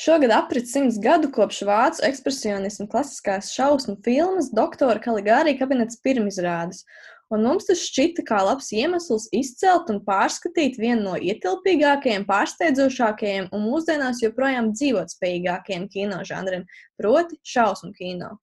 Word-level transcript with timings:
Šogad 0.00 0.30
aprit 0.32 0.64
simts 0.64 0.96
gadu 0.96 1.28
kopš 1.28 1.58
vācu 1.68 2.00
ekspresionisma 2.08 2.86
klasiskās 2.88 3.50
šausmu 3.52 3.98
filmas 4.04 4.46
Doktora 4.56 5.02
Kaligārī 5.04 5.52
kabinets 5.58 5.98
pirmizrādes, 6.00 6.86
un 7.28 7.44
mums 7.44 7.68
tas 7.68 7.82
šķita 7.84 8.24
kā 8.30 8.38
labs 8.46 8.70
iemesls 8.72 9.28
izcelt 9.36 9.92
un 9.92 10.00
pārskatīt 10.06 10.80
vienu 10.80 11.04
no 11.04 11.18
ietilpīgākajiem, 11.20 12.24
pārsteidzošākajiem 12.30 13.50
un 13.52 13.66
mūsdienās 13.66 14.24
joprojām 14.24 14.72
dzīvotspējīgākajiem 14.72 15.84
kinožanriem, 15.92 16.64
proti 16.96 17.36
šausmu 17.52 17.92
kino. 18.00 18.38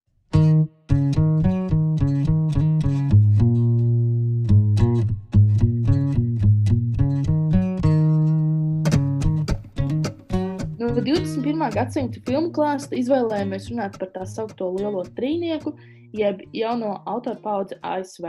21. 11.08 11.70
gadsimta 11.72 12.20
filmu 12.28 12.50
klāsta 12.52 12.98
izvēlējāmies 13.00 13.70
runāt 13.72 13.94
par 13.96 14.10
tā 14.12 14.26
saucamo 14.28 14.74
lielo 14.76 15.06
trīnieku, 15.16 15.72
jeb 16.12 16.42
jauno 16.52 16.98
autoru 17.08 17.40
paudzi 17.46 17.78
ASV. 17.80 18.26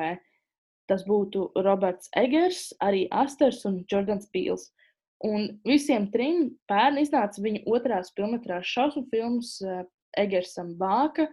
Tas 0.86 1.02
būtu 1.08 1.48
Roberts 1.66 2.06
Egers, 2.14 2.68
arī 2.78 3.08
Asters 3.10 3.64
un 3.66 3.80
Jordans 3.90 4.30
Pīls. 4.30 4.68
Un 5.26 5.58
visiem 5.66 6.06
trim 6.14 6.52
pērn 6.70 7.02
iznāca 7.02 7.42
viņa 7.42 7.64
otrās 7.66 8.14
filmas 8.14 8.46
šausmu 8.70 9.08
filmas 9.10 9.56
eh, 9.58 9.82
Egersam 10.14 10.76
Bāka, 10.78 11.26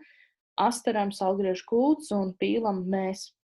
Asteram 0.57 1.13
Salgriežu 1.13 1.69
kults 1.69 2.09
un 2.09 2.33
Pīlam 2.41 2.87
Mēs. 2.89 3.35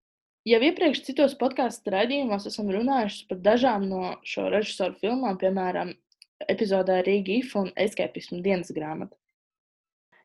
Jau 0.49 0.65
iepriekš 0.65 1.05
citos 1.05 1.37
podkāstu 1.37 1.93
raidījumos 1.93 2.49
esam 2.49 2.73
runājuši 2.73 3.27
par 3.29 3.45
dažām 3.45 3.91
no 3.93 4.15
šo 4.25 4.49
režisoru 4.49 4.97
filmām, 5.05 5.37
piemēram, 5.37 5.93
epizodē 6.49 7.01
Rīga 7.07 7.37
IF 7.41 7.57
un 7.61 7.71
Escapismu 7.77 8.41
dienas 8.45 8.73
grāmata. 8.77 9.17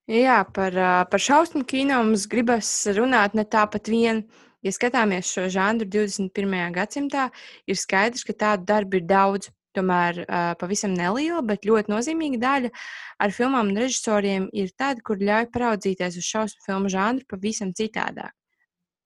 Jā, 0.05 0.43
par, 0.53 0.75
par 1.09 1.21
šausmu 1.21 1.63
kino 1.65 1.97
mums 2.03 2.27
gribas 2.29 2.69
runāt 2.93 3.33
ne 3.33 3.45
tāpat 3.45 3.89
vien. 3.89 4.21
Ja 4.65 4.73
skatāmies 4.73 5.29
šo 5.33 5.47
žanru 5.53 5.85
21. 5.89 6.55
gadsimtā, 6.73 7.27
ir 7.69 7.77
skaidrs, 7.77 8.25
ka 8.25 8.33
tādu 8.33 8.69
darbu 8.69 9.01
ir 9.01 9.07
daudz. 9.09 9.51
Tomēr 9.75 10.21
pavisam 10.55 10.93
neliela, 10.95 11.41
bet 11.43 11.65
ļoti 11.67 11.91
nozīmīga 11.91 12.37
daļa 12.39 12.69
ar 13.25 13.33
filmām 13.35 13.73
un 13.73 13.81
režisoriem 13.81 14.45
ir 14.55 14.71
tāda, 14.71 15.03
kur 15.03 15.19
ļauj 15.19 15.49
paraudzīties 15.51 16.15
uz 16.21 16.29
šausmu 16.29 16.63
filmu 16.63 16.91
žanru 16.93 17.27
pavisam 17.27 17.73
citādāk. 17.75 18.31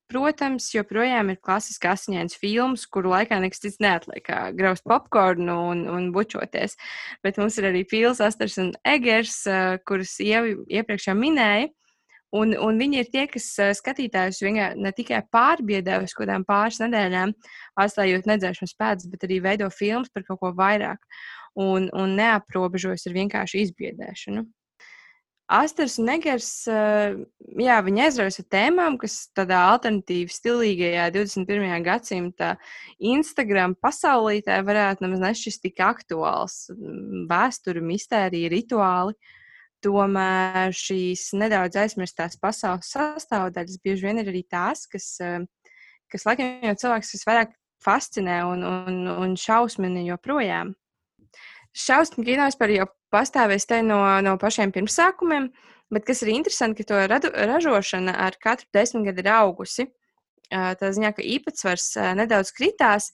Protams, 0.10 0.72
joprojām 0.74 1.30
ir 1.30 1.38
klasiski 1.38 1.86
asiņains 1.86 2.38
filmas, 2.42 2.88
kuru 2.90 3.12
laikā 3.12 3.38
nekas 3.44 3.62
cits 3.62 3.78
neatliek, 3.84 4.24
kā 4.26 4.40
graust 4.58 4.82
popkornu 4.90 5.58
un, 5.70 5.84
un 5.86 6.08
bučoties. 6.16 6.74
Bet 7.22 7.38
mums 7.38 7.60
ir 7.62 7.68
arī 7.70 7.84
Pīls, 7.86 8.22
Asters 8.26 8.58
un 8.58 8.72
Egers, 8.82 9.44
kurus 9.86 10.16
jau 10.26 10.42
iepriekš 10.66 11.12
jau 11.12 11.16
minēju. 11.20 11.70
Un, 12.40 12.54
un 12.62 12.82
viņi 12.82 13.00
ir 13.02 13.08
tie, 13.14 13.28
kas 13.30 13.48
skatītājus 13.78 14.42
ne 14.78 14.92
tikai 14.94 15.24
pārbiedē 15.34 16.02
uz 16.06 16.14
kādām 16.18 16.46
pāris 16.46 16.82
nedēļām, 16.82 17.34
atstājot 17.78 18.30
nedzēšanas 18.30 18.78
pēdas, 18.78 19.10
bet 19.10 19.26
arī 19.26 19.40
veido 19.46 19.70
filmas 19.74 20.10
par 20.14 20.26
kaut 20.26 20.42
ko 20.42 20.54
vairāk 20.58 21.02
un, 21.58 21.90
un 21.90 22.18
neaprobežojas 22.18 23.06
ar 23.10 23.18
vienkārši 23.18 23.66
izbiedēšanu. 23.66 24.46
Asters 25.50 25.98
un 25.98 26.06
Negers, 26.06 26.68
eh, 26.70 27.16
jā, 27.58 27.78
viņi 27.82 28.04
aizraujas 28.06 28.38
ar 28.38 28.46
tēmām, 28.54 29.00
kas 29.02 29.16
tādā 29.34 29.58
alternatīvi 29.72 30.30
stilīgajā 30.30 31.08
21. 31.16 31.82
gadsimta 31.88 32.52
Instagram 33.02 33.74
pasaulītē 33.82 34.60
varētu 34.68 35.08
nemaz 35.08 35.24
nešķist 35.24 35.64
tik 35.66 35.82
aktuāls. 35.82 36.60
Vēsture, 37.32 37.82
mistērija, 37.82 38.52
rituāli. 38.54 39.18
Tomēr 39.82 40.76
šīs 40.76 41.32
nedaudz 41.40 41.82
aizmirstās 41.82 42.38
pasaules 42.38 42.92
sastāvdaļas 42.94 43.82
bieži 43.82 44.06
vien 44.06 44.22
ir 44.22 44.30
arī 44.30 44.44
tās, 44.46 44.86
kas, 44.86 45.16
eh, 45.26 45.40
kas 46.14 46.30
laikam 46.30 46.62
jau 46.70 46.78
cilvēks 46.84 47.16
visvairāk 47.18 47.58
fascinē 47.82 48.44
un, 48.52 48.62
un, 48.70 49.02
un 49.18 49.34
šausmina 49.34 50.06
joprojām. 50.12 50.76
Šausmu 51.78 52.26
kino 52.26 52.48
vispār 52.50 52.74
jau 52.74 52.88
pastāvēs 53.14 53.68
te 53.70 53.82
no, 53.86 54.00
no 54.26 54.36
pašiem 54.42 54.74
pirmsākumiem, 54.74 55.50
bet 55.94 56.06
kas 56.08 56.24
ir 56.24 56.34
interesanti, 56.34 56.84
ka 56.84 56.90
to 56.90 57.02
radu, 57.12 57.32
ražošana 57.34 58.16
ar 58.26 58.38
katru 58.42 58.70
desmitgadi 58.74 59.26
ir 59.26 59.32
augusi. 59.36 59.88
Tā 60.50 60.90
ziņā, 60.96 61.14
ka 61.14 61.22
īpatsvars 61.22 61.92
nedaudz 62.18 62.52
kritās 62.58 63.12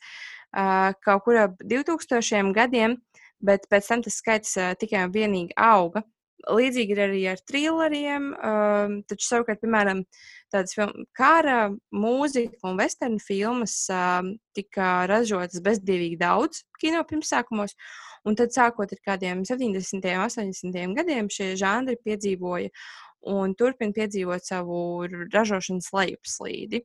kaut 0.55 1.25
kur 1.25 1.41
ap 1.41 1.57
2000 1.67 2.53
gadiem, 2.55 2.95
bet 3.43 3.67
pēc 3.71 3.89
tam 3.91 4.03
tas 4.05 4.19
skaits 4.21 4.55
tikai 4.79 5.03
un 5.03 5.15
vienīgi 5.15 5.57
auga. 5.59 6.05
Līdzīgi 6.45 6.93
ir 6.93 7.01
arī 7.07 7.21
ar 7.31 7.39
thrilleriem, 7.49 8.31
taču 9.09 9.25
savukārt, 9.25 9.63
piemēram, 9.63 10.03
tādas 10.53 10.77
kara, 11.17 11.71
mūzika 11.93 12.69
un 12.69 12.77
western 12.79 13.17
filmas 13.23 13.77
tika 14.55 14.89
ražotas 15.09 15.63
bezdīvīgi 15.65 16.19
daudz 16.21 16.61
kino 16.81 17.01
pirmsākumos, 17.09 17.73
Un 18.25 18.33
tad, 18.33 18.49
sākot 18.55 18.89
ar 18.89 19.01
kādiem 19.05 19.43
70. 19.45 20.01
un 20.17 20.23
80. 20.25 20.95
gadiem, 20.97 21.27
šie 21.29 21.51
žanri 21.59 21.93
piedzīvoja 22.01 22.71
un 23.29 23.53
turpina 23.57 23.93
piedzīvot 23.93 24.45
savu 24.45 24.79
ražošanas 25.33 25.91
lejupslīdi. 25.93 26.81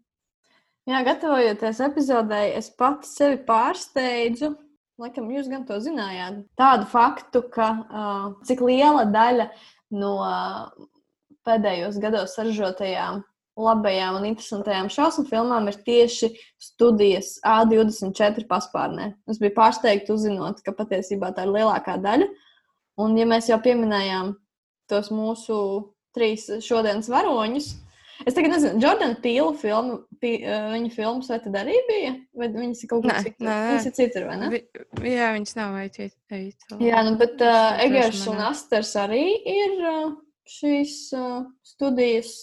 Jā, 0.89 1.01
gatavojoties 1.07 1.81
epizodē, 1.87 2.43
es 2.59 2.69
pati 2.77 3.09
sevi 3.09 3.41
pārsteidzu. 3.47 4.53
Laikam 5.01 5.31
jūs 5.33 5.49
gan 5.49 5.65
to 5.65 5.79
zinājāt. 5.81 6.43
Tādu 6.61 6.85
faktu, 6.91 7.41
ka 7.55 7.69
uh, 7.81 8.25
cik 8.45 8.61
liela 8.61 9.07
daļa 9.09 9.47
no 9.97 10.13
uh, 10.21 10.67
pēdējos 11.49 11.97
gados 12.03 12.35
saražotajām 12.37 13.23
labajām 13.61 14.19
un 14.19 14.27
interesantajām 14.29 14.91
šausmu 14.93 15.25
filmām 15.29 15.69
ir 15.71 15.79
tieši 15.87 16.31
studijas 16.61 17.39
A24 17.47 18.47
paspārnē. 18.51 19.11
Es 19.31 19.41
biju 19.41 19.55
pārsteigta 19.57 20.15
uzzinot, 20.15 20.61
ka 20.65 20.75
patiesībā 20.77 21.33
tā 21.37 21.47
ir 21.47 21.55
lielākā 21.57 21.97
daļa. 22.01 22.29
Un, 23.01 23.17
ja 23.17 23.27
mēs 23.29 23.49
jau 23.51 23.59
pieminējām 23.65 24.35
tos 24.91 25.11
mūsu 25.15 25.57
trīs 26.17 26.49
šodienas 26.65 27.09
varoņus, 27.11 27.73
es 28.27 28.37
tagad 28.37 28.55
nezinu, 28.55 28.81
Jordana 28.83 29.19
Pīla 29.23 29.53
filmu, 29.61 29.99
pī, 30.23 30.33
viņa 30.45 30.93
filmas 30.95 31.31
vai 31.33 31.39
tad 31.45 31.59
arī 31.63 31.77
bija? 31.89 32.15
Vai 32.37 32.51
viņas 32.55 32.85
ir 32.85 32.91
kaut 32.93 33.07
kas 33.09 33.27
cits? 33.27 33.41
Viņas 33.41 33.89
ir 33.91 33.97
citur, 33.97 34.27
vai 34.31 34.39
ne? 34.41 34.51
Vi, 34.53 35.13
jā, 35.15 35.31
viņas 35.37 35.57
nav 35.59 35.77
vai 35.79 35.87
citur. 35.95 36.83
Jā, 36.85 37.05
nu, 37.07 37.17
bet 37.21 37.45
uh, 37.45 37.81
Egers 37.85 38.25
un 38.31 38.43
Asters 38.51 38.95
arī 39.01 39.25
ir 39.55 39.77
uh, 39.81 40.11
šīs 40.59 40.97
uh, 41.17 41.45
studijas 41.67 42.41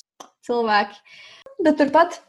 cilvēki. 0.48 1.04
Bet 1.66 1.80
turpat 1.80 2.20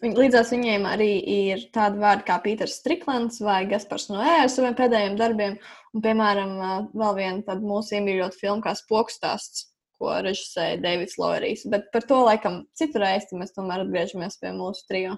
līdzās 0.00 0.52
viņiem 0.54 0.86
arī 0.88 1.10
ir 1.20 1.66
tādi 1.74 2.00
vārdi 2.00 2.26
kā 2.28 2.38
Pīters 2.44 2.78
Striklants 2.80 3.40
vai 3.44 3.64
Gaspars 3.68 4.08
Noē 4.12 4.40
ar 4.44 4.52
saviem 4.52 4.76
pēdējiem 4.78 5.18
darbiem. 5.20 5.58
Un, 5.90 6.04
piemēram, 6.04 6.54
vēl 6.94 7.16
viena 7.18 7.56
mūsu 7.60 7.98
iemīļota 7.98 8.38
filma 8.38 8.64
kā 8.68 8.76
Spokstāsts, 8.78 9.69
ko 10.00 10.16
režisēja 10.24 10.80
Deivids 10.82 11.18
Loverijs. 11.20 11.66
Bet 11.70 11.90
par 11.94 12.06
to 12.08 12.22
laikam 12.26 12.64
citurreiz 12.78 13.28
mēs 13.36 13.54
tomēr 13.56 13.84
atgriežamies 13.84 14.40
pie 14.40 14.54
mūsu 14.56 14.86
trijo. 14.88 15.16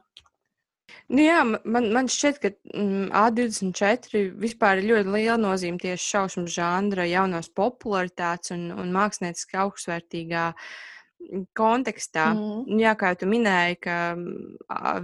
Nu 1.09 1.23
jā, 1.25 1.41
man, 1.47 1.87
man 1.95 2.09
šķiet, 2.11 2.39
ka 2.43 2.51
mm, 2.75 3.07
A24 3.17 4.25
vispār 4.43 4.83
ir 4.83 4.91
ļoti 4.91 5.15
liela 5.15 5.39
nozīme 5.41 5.81
tieši 5.81 6.09
šausmu 6.17 6.51
žanra, 6.53 7.07
jaunās 7.09 7.49
popularitātes 7.49 8.53
un, 8.53 8.67
un 8.77 8.91
mākslinieciski 8.93 9.57
augstsvērtīgā 9.63 10.49
uh, 10.53 10.67
kontekstā. 11.57 12.33
Mm. 12.35 12.81
Jā, 12.81 12.95
kā 12.99 13.13
jau 13.15 13.29
minēji, 13.31 13.79
ka 13.87 13.97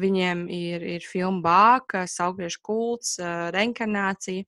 viņiem 0.00 0.46
ir, 0.52 0.86
ir 0.96 1.06
filma 1.06 1.42
Bāka, 1.44 2.06
Saugriežu 2.10 2.62
kults, 2.64 3.16
reinkarnācija. 3.54 4.46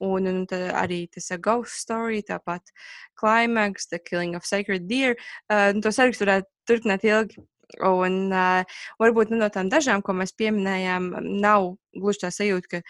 Un, 0.00 0.26
un 0.26 0.44
arī 0.80 1.02
tas 1.12 1.28
ir 1.30 1.42
Ghost 1.44 1.76
Story, 1.82 2.22
tāpat 2.24 2.72
Climax, 3.20 3.90
The 3.90 4.00
Killing 4.00 4.34
of 4.36 4.46
Sacred 4.48 4.88
Deer. 4.88 5.16
Uh, 5.52 5.74
to 5.76 5.92
sarakstu 5.92 6.24
varētu 6.24 6.48
turpināt 6.68 7.04
ilgi. 7.04 7.42
Un 7.86 8.32
uh, 8.34 8.80
varbūt 8.98 9.30
nu, 9.30 9.38
no 9.42 9.50
tām 9.52 9.68
dažām, 9.70 10.02
ko 10.02 10.16
mēs 10.16 10.32
pieminējām, 10.40 11.12
nav 11.42 11.74
gluži 11.94 12.24
tā 12.24 12.32
sajūta, 12.34 12.72
ka 12.72 12.80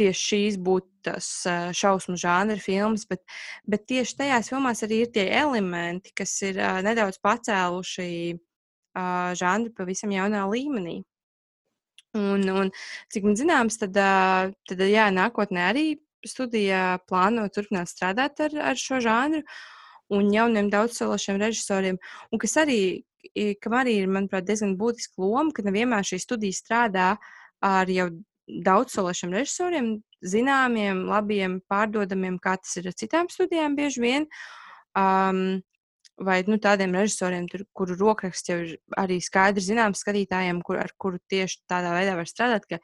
tieši 0.00 0.26
šīs 0.26 0.58
būtu 0.60 0.88
tas 1.06 1.28
šausmu 1.76 2.16
žanra 2.20 2.58
filmas, 2.60 3.06
bet, 3.08 3.22
bet 3.68 3.86
tieši 3.88 4.18
tajās 4.18 4.50
filmās 4.52 4.84
arī 4.84 5.04
ir 5.04 5.12
tie 5.14 5.26
elementi, 5.40 6.12
kas 6.16 6.34
ir 6.46 6.60
uh, 6.60 6.80
nedaudz 6.84 7.20
pacēluši 7.24 8.10
uh, 8.34 9.30
žanru 9.38 9.72
pavisam 9.76 10.12
jaunā 10.14 10.44
līmenī. 10.50 11.00
Un, 12.18 12.42
un 12.50 12.70
cik 13.12 13.26
man 13.28 13.36
zināms, 13.38 13.78
tad, 13.78 13.94
uh, 13.94 14.50
tad 14.66 14.80
jā, 14.90 15.06
nākotnē 15.14 15.68
arī 15.70 15.84
studijā 16.26 17.00
plāno 17.08 17.46
turpināt 17.52 17.90
strādāt 17.92 18.40
ar, 18.46 18.56
ar 18.72 18.80
šo 18.80 19.00
žanru 19.04 19.42
un 20.10 20.32
jauniem 20.34 20.70
daudzsološiem 20.72 21.38
režisoriem, 21.40 22.00
un 22.32 22.42
kas 22.42 22.56
arī, 22.58 22.80
kam 23.62 23.76
arī 23.78 24.00
ir, 24.02 24.10
manuprāt, 24.10 24.48
diezgan 24.48 24.74
būtiska 24.80 25.22
loma, 25.22 25.54
ka 25.54 25.62
nevienmēr 25.66 26.06
šī 26.06 26.18
studija 26.24 26.56
strādā 26.56 27.08
ar 27.62 27.90
jau 27.92 28.08
daudzsološiem 28.66 29.34
režisoriem, 29.38 29.90
zināmiem, 30.26 31.04
labiem, 31.08 31.60
pārdodamiem, 31.70 32.40
kā 32.42 32.56
tas 32.60 32.76
ir 32.80 32.90
ar 32.90 32.96
citām 32.98 33.30
studijām 33.30 33.76
bieži 33.78 34.02
vien. 34.02 34.26
Um, 34.98 35.60
vai 36.20 36.42
nu, 36.46 36.58
tādiem 36.60 36.92
režisoriem, 36.98 37.46
tur, 37.48 37.64
kuru 37.72 37.96
rokraksts 37.96 38.50
jau 38.50 38.58
ir 38.60 38.74
arī 39.00 39.20
skaidrs 39.24 39.70
zināms 39.70 40.02
skatītājiem, 40.04 40.60
kur, 40.66 40.80
ar 40.82 40.92
kuru 41.00 41.20
tieši 41.32 41.62
tādā 41.70 41.94
veidā 41.96 42.16
var 42.18 42.28
strādāt. 42.28 42.66
Ka, 42.68 42.80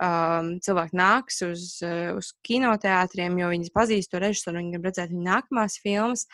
um, 0.00 0.54
cilvēki 0.64 0.98
nāks 0.98 1.42
uz, 1.46 1.66
uh, 1.84 2.12
uz 2.18 2.32
kinoteātriem, 2.46 3.36
jo 3.40 3.50
viņi 3.52 3.72
pazīst 3.74 4.12
to 4.12 4.22
režisoru, 4.22 4.60
viņi 4.60 4.76
grib 4.76 4.88
redzēt 4.90 5.12
viņa 5.12 5.28
nākamās 5.28 5.78
filmas. 5.82 6.26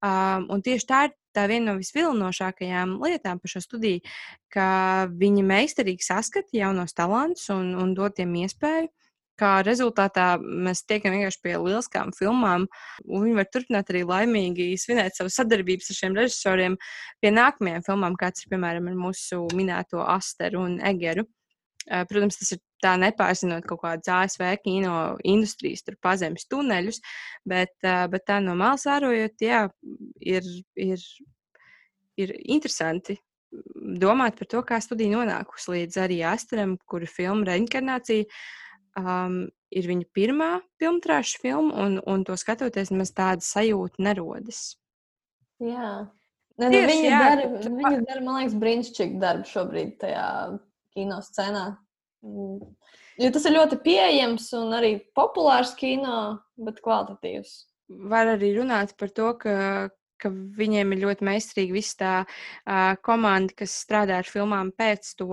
Um, 0.00 0.46
un 0.54 0.62
tieši 0.64 0.86
tā 0.88 1.02
ir 1.08 1.16
tā 1.36 1.44
viena 1.50 1.72
no 1.72 1.80
visvilinošākajām 1.80 2.96
lietām 3.02 3.38
par 3.42 3.52
šo 3.52 3.60
studiju, 3.62 4.00
ka 4.50 4.70
viņi 5.10 5.44
meistarīgi 5.46 6.06
saskata 6.06 6.56
jaunos 6.56 6.96
talantus 6.96 7.50
un, 7.52 7.74
un 7.78 7.92
dod 7.94 8.16
tiem 8.16 8.32
iespēju 8.40 8.88
kā 9.40 9.50
rezultātā 9.64 10.34
mēs 10.40 10.84
tiekam 10.88 11.14
vienkārši 11.16 11.42
pie 11.44 11.54
lieliskām 11.56 12.12
filmām, 12.16 12.66
un 13.06 13.24
viņi 13.24 13.38
var 13.38 13.48
turpināt 13.48 13.92
arī 13.92 14.04
laimīgi 14.08 14.70
svinēt 14.80 15.16
savu 15.16 15.32
sadarbības 15.32 15.90
ar 15.92 16.00
šiem 16.00 16.16
režisoriem 16.18 16.78
pie 17.22 17.32
nākamajām 17.34 17.86
filmām, 17.86 18.18
kāds 18.20 18.44
ir 18.44 18.52
piemēram 18.52 18.90
ar 18.90 18.98
mūsu 19.00 19.46
minēto 19.56 20.04
Asteru 20.04 20.64
un 20.66 20.78
Egeru. 20.92 21.26
Protams, 21.88 22.36
tas 22.36 22.52
ir 22.54 22.60
tā 22.84 22.92
nepārzinot 23.00 23.64
kaut 23.68 23.80
kādas 23.82 24.10
ASV 24.12 24.44
kino 24.64 24.94
industrijas, 25.26 25.82
tur 25.86 25.96
pazemes 26.02 26.44
tuneļus, 26.50 27.00
bet, 27.48 27.72
bet 27.82 28.26
tā 28.28 28.38
no 28.44 28.54
malas 28.58 28.84
vērojot, 28.88 29.40
jā, 29.42 29.64
ir, 30.20 30.46
ir, 30.76 31.04
ir 32.20 32.34
interesanti 32.44 33.16
domāt 34.00 34.38
par 34.38 34.48
to, 34.50 34.62
kā 34.66 34.78
studija 34.82 35.12
nonākusi 35.16 35.74
līdz 35.74 35.98
arī 36.04 36.20
Asteram, 36.28 36.76
kura 36.88 37.08
filma 37.10 37.48
Reinkarnācija 37.48 38.28
um, 39.00 39.42
ir 39.74 39.88
viņa 39.90 40.06
pirmā 40.14 40.50
filmas 40.80 41.34
filma, 41.40 41.74
un, 41.84 41.98
un 42.06 42.24
to 42.26 42.36
skatoties, 42.38 42.92
nemaz 42.94 43.12
tāda 43.16 43.44
sajūta 43.44 44.02
nerodas. 44.06 44.76
Jā, 45.60 46.06
ne, 46.56 46.66
nu, 46.66 46.72
Tieši, 46.72 46.88
viņa, 46.92 47.10
jā, 47.10 47.20
dara, 47.26 47.48
tu... 47.60 47.74
viņa 47.76 48.02
dara, 48.06 48.24
man 48.24 48.38
liekas, 48.40 48.58
brīnišķīgu 48.62 49.22
darbu 49.22 49.50
šobrīd 49.50 49.96
tajā 50.00 50.26
kino 51.00 51.22
scenā. 51.24 51.70
Mm. 52.20 52.76
Jo 53.20 53.28
tas 53.32 53.44
ir 53.48 53.56
ļoti 53.56 53.80
pieejams 53.84 54.46
un 54.56 54.72
arī 54.76 54.94
populārs 55.16 55.74
kino, 55.76 56.40
bet 56.60 56.80
kvalitatīvs. 56.84 57.56
Var 58.10 58.34
arī 58.36 58.54
runāt 58.56 58.94
par 59.00 59.12
to, 59.12 59.32
ka, 59.40 59.54
ka 60.20 60.30
viņiem 60.30 60.94
ir 60.94 61.04
ļoti 61.04 61.26
meistarīga 61.26 61.76
visa 61.76 61.96
tā 62.00 62.16
uh, 62.22 62.96
komanda, 63.04 63.56
kas 63.56 63.74
strādā 63.82 64.20
ar 64.22 64.28
filmām 64.28 64.70
pēc 64.76 65.14
to 65.20 65.28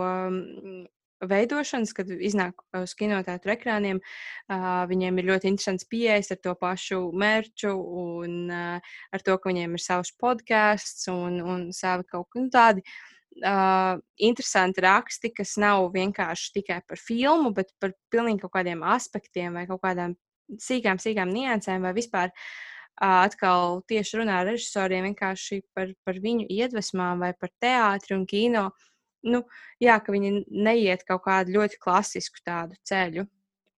veidošanas, 1.27 1.93
kad 1.97 2.09
iznāk 2.11 2.59
uz 2.77 2.93
kinotēātriem 2.97 3.55
ekrāniem. 3.55 4.01
Uh, 4.49 4.83
viņiem 4.89 5.21
ir 5.21 5.29
ļoti 5.31 5.51
interesants 5.53 5.87
pieejas 5.89 6.33
ar 6.35 6.41
to 6.43 6.55
pašu 6.59 7.01
mērķu 7.13 7.75
un 8.03 8.39
uh, 8.51 8.97
ar 9.13 9.25
to, 9.25 9.37
ka 9.37 9.53
viņiem 9.53 9.77
ir 9.77 9.85
savs 9.85 10.11
podkāsts 10.17 11.07
un, 11.13 11.39
un 11.41 11.69
savi 11.77 12.09
kaut 12.09 12.31
kādi 12.33 12.51
tādi. 12.57 12.83
Uh, 12.83 13.16
interesanti 13.43 14.81
raksti, 14.81 15.33
kas 15.35 15.57
nav 15.61 15.91
vienkārši 15.93 16.53
tikai 16.55 16.79
par 16.87 17.01
filmu, 17.01 17.51
bet 17.53 17.69
par 17.81 17.93
pilnīgi 18.13 18.41
kaut 18.45 18.55
kādiem 18.55 18.81
aspektiem 18.83 19.59
vai 19.59 19.67
kaut 19.69 19.83
kādām 19.83 20.15
sīkām, 20.63 20.97
sīkām 20.97 21.29
niansēm 21.29 21.85
vai 21.85 21.93
vispār 21.93 22.31
uh, 22.31 23.23
atkal 23.27 23.81
tieši 23.91 24.21
runā 24.21 24.41
ar 24.41 24.49
režisoriem 24.53 25.09
vienkārši 25.11 25.61
par, 25.75 25.91
par 26.07 26.21
viņu 26.23 26.47
iedvesmām 26.49 27.21
vai 27.21 27.33
par 27.37 27.51
teātri 27.61 28.15
un 28.17 28.25
kino. 28.29 28.69
Uh, 28.71 28.87
nu, 29.25 29.43
jā, 29.83 29.97
ka 30.03 30.13
viņi 30.13 30.43
neiet 30.49 31.05
kaut 31.07 31.25
kādu 31.27 31.57
ļoti 31.57 31.79
klasisku 31.81 32.41
tādu 32.45 32.77
ceļu. 32.87 33.27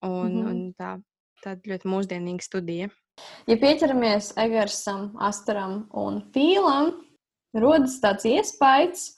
Un, 0.05 0.31
mm 0.31 0.41
-hmm. 0.41 0.49
un 0.49 0.73
tā, 0.79 0.91
tāda 1.43 1.71
ļoti 1.73 1.89
mūsdienīga 1.91 2.43
studija. 2.43 2.89
Ja 3.51 3.57
pieķeramies 3.59 4.31
Egersam, 4.39 5.11
Astaram 5.19 5.89
un 5.91 6.21
Fīlam, 6.31 6.93
rodas 7.53 7.99
tāds 7.99 8.23
iespējas, 8.23 9.09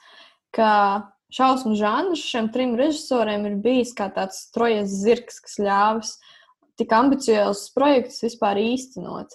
ka 0.56 0.74
šausmu 1.32 1.76
žanrs 1.80 2.24
šiem 2.28 2.50
trim 2.52 2.76
režisoriem 2.80 3.48
ir 3.48 3.58
bijis 3.64 3.94
kā 3.98 4.10
tāds 4.14 4.50
trojas 4.56 4.92
zirgs, 5.04 5.40
kas 5.44 5.60
ļāvis 5.64 6.16
tik 6.80 6.94
ambiciozus 6.96 7.72
projektus 7.76 8.22
vispār 8.26 8.60
īstenot. 8.62 9.34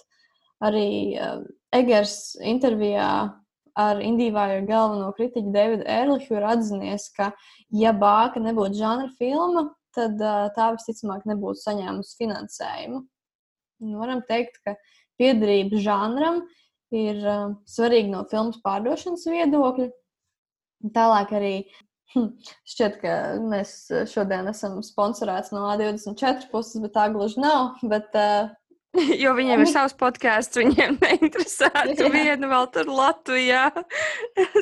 Arī 0.63 1.17
uh, 1.17 1.43
Egers 1.75 2.35
intervijā 2.41 3.09
ar 3.77 3.99
indīvāju 4.01 4.65
galveno 4.65 5.11
kritiķu 5.17 5.53
Davidu 5.53 5.85
Erlihu 5.85 6.37
ir 6.37 6.45
atzinies, 6.49 7.09
ka, 7.13 7.31
ja 7.69 7.93
bāka 7.93 8.41
nebūtu 8.41 8.79
žanra 8.79 9.11
filma, 9.19 9.67
tad 9.97 10.17
uh, 10.21 10.47
tā 10.55 10.71
visticamāk 10.75 11.27
nebūtu 11.29 11.61
saņēmusi 11.61 12.17
finansējumu. 12.21 13.03
Un 13.85 13.97
varam 14.01 14.23
teikt, 14.25 14.57
ka 14.65 14.73
piedarība 15.21 15.81
žanram 15.81 16.41
ir 16.93 17.21
uh, 17.21 17.53
svarīga 17.69 18.13
no 18.15 18.25
filmas 18.31 18.57
pārdošanas 18.65 19.27
viedokļa. 19.29 19.89
Tālāk 20.93 21.33
arī 21.37 21.53
hm, 22.13 22.29
šķiet, 22.69 23.01
ka 23.01 23.17
mēs 23.41 23.73
šodien 24.11 24.49
esam 24.51 24.79
sponsorēti 24.85 25.57
no 25.57 25.65
A24 25.73 26.51
puses, 26.53 26.79
bet 26.83 26.95
tā 26.97 27.09
gluži 27.13 27.41
nav. 27.43 27.79
Bet, 27.85 28.13
uh, 28.17 28.53
Jo 29.19 29.33
viņiem 29.37 29.61
ir 29.61 29.69
savs 29.69 29.93
podkāsts, 29.97 30.57
viņiem 30.57 30.97
neinteresētu 31.03 32.07
vienu 32.13 32.49
vēl 32.49 32.67
tur 32.73 32.89
Latvijā. 32.89 33.67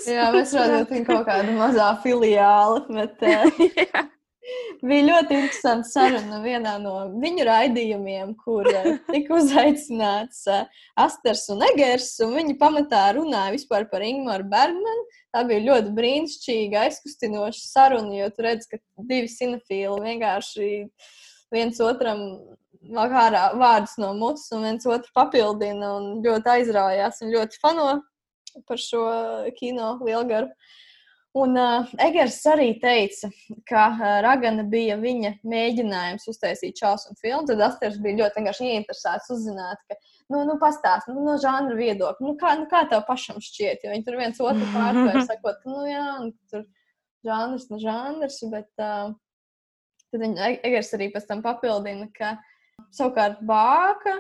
Jā, 0.08 0.28
mēs 0.36 0.56
redzam, 0.56 1.06
kaut 1.10 1.28
kāda 1.30 1.56
mazā 1.56 1.92
filiāla. 2.04 2.84
Bet, 2.90 3.24
uh, 3.30 4.04
bija 4.86 5.06
ļoti 5.08 5.38
interesanti 5.38 5.92
saruna 5.92 6.40
vienā 6.44 6.76
no 6.82 6.96
viņu 7.22 7.46
raidījumiem, 7.48 8.34
kur 8.42 8.68
uh, 8.72 8.90
tika 9.12 9.38
uzaicināts 9.40 10.44
uh, 10.52 10.66
Asters 11.06 11.46
un 11.54 11.64
Egers, 11.72 12.12
un 12.26 12.36
viņi 12.40 12.58
pamatā 12.62 13.08
runāja 13.18 13.56
vispār 13.56 13.88
par 13.92 14.06
Ingmaru 14.06 14.48
Bergmanu. 14.52 15.08
Tā 15.36 15.44
bija 15.48 15.66
ļoti 15.70 15.96
brīnišķīga, 15.98 16.86
aizkustinoša 16.88 17.64
saruna, 17.64 18.14
jo 18.22 18.30
tu 18.36 18.46
redz, 18.46 18.70
ka 18.72 18.80
divi 19.10 19.32
cinefīli 19.32 19.98
vienkārši 20.06 20.70
viens 21.56 21.82
otram 21.84 22.22
ārā 22.94 23.50
vārdus 23.58 23.98
no 24.02 24.14
mutes, 24.18 24.48
un 24.54 24.66
viens 24.68 24.86
otru 24.86 25.12
papildina 25.16 25.96
un 25.98 26.22
ļoti 26.26 26.52
aizraujās 26.60 27.22
un 27.24 27.34
ļoti 27.34 27.62
fano 27.62 27.88
par 28.68 28.80
šo 28.80 29.04
kino 29.58 29.96
lielgaru. 30.06 30.52
Un 31.36 31.58
uh, 31.60 31.90
Egers 32.00 32.38
arī 32.48 32.70
teica, 32.80 33.28
ka 33.68 33.88
uh, 33.92 34.04
Ragana 34.24 34.64
bija 34.72 34.96
viņa 35.02 35.34
mēģinājums 35.44 36.30
uztaisīt 36.32 36.80
šausmu 36.80 37.18
filmu. 37.20 37.44
Tad 37.50 37.64
Asters 37.66 38.00
bija 38.04 38.22
ļoti 38.22 38.40
vienkārši 38.40 38.70
ieinteresēts 38.72 39.34
uzzināt, 39.36 39.82
ka, 39.90 40.00
nu, 40.32 40.46
nu 40.48 40.56
pastāst 40.62 41.12
nu, 41.12 41.20
no 41.26 41.36
žanra 41.42 41.76
viedokļa, 41.76 42.24
nu, 42.24 42.38
kā, 42.40 42.56
nu, 42.62 42.70
kā 42.72 42.86
tev 42.88 43.04
pašam 43.10 43.44
šķiet, 43.44 43.84
jo 43.84 43.92
viņi 43.92 44.08
tur 44.08 44.20
viens 44.22 44.40
otru 44.40 44.72
pārtvēr, 44.78 45.22
sakot, 45.30 45.68
nu, 45.68 45.84
jā, 45.92 46.08
nu, 46.24 46.32
tur 46.54 46.64
žanrs, 47.28 47.68
nu, 47.74 47.84
žanrs, 47.84 48.40
bet 48.56 48.72
uh, 48.80 49.12
tad 50.14 50.24
viņa 50.24 50.54
Egers 50.62 50.96
arī 50.96 51.12
pēc 51.12 51.28
tam 51.28 51.44
papildina, 51.44 52.08
ka 52.16 52.38
Savukārt 52.96 53.42
bāka, 53.48 54.16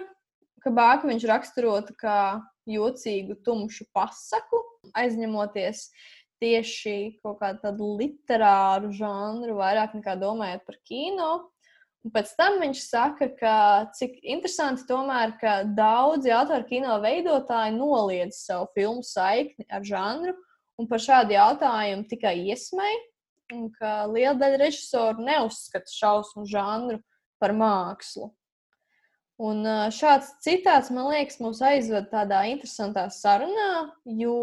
ka 0.63 0.71
bāka 0.73 1.07
viņš 1.09 1.25
raksturotu 1.29 1.95
kā 1.99 2.41
jocīgu, 2.69 3.37
tumšu 3.45 3.87
pasaku, 3.95 4.61
aizņemoties 4.97 5.85
tieši 6.43 7.19
kaut 7.23 7.39
kādu 7.41 7.91
literāru 7.99 8.91
žanru, 8.95 9.57
vairāk 9.59 9.95
nekā 9.97 10.15
domājot 10.19 10.65
par 10.67 10.79
kino. 10.87 11.31
Un 12.05 12.13
pēc 12.13 12.35
tam 12.37 12.59
viņš 12.61 12.81
saka, 12.85 13.31
ka 13.33 13.55
cik 13.97 14.19
interesanti 14.21 14.85
tomēr, 14.85 15.33
ka 15.41 15.63
daudzi 15.65 16.29
autoru 16.29 16.67
kino 16.69 16.99
veidotāji 17.01 17.73
noliedz 17.79 18.43
savu 18.45 18.69
filmu 18.77 19.01
saikni 19.01 19.65
ar 19.73 19.81
žanru 19.85 20.35
un 20.77 20.89
par 20.91 21.01
šādu 21.01 21.33
jautājumu 21.33 22.05
tikai 22.11 22.35
iesmai, 22.51 22.93
un 23.55 23.69
ka 23.73 24.05
liela 24.11 24.35
daļa 24.37 24.61
režisoru 24.61 25.25
neuzskata 25.25 25.89
šausmu 25.91 26.45
žanru 26.49 26.99
par 27.41 27.55
mākslu. 27.57 28.29
Un 29.41 29.65
šāds 29.91 30.29
citāts, 30.45 30.91
man 30.95 31.09
liekas, 31.11 31.41
mūs 31.43 31.59
aizved 31.65 32.07
tādā 32.11 32.45
interesantā 32.53 33.09
sarunā, 33.11 33.89
jo 34.05 34.37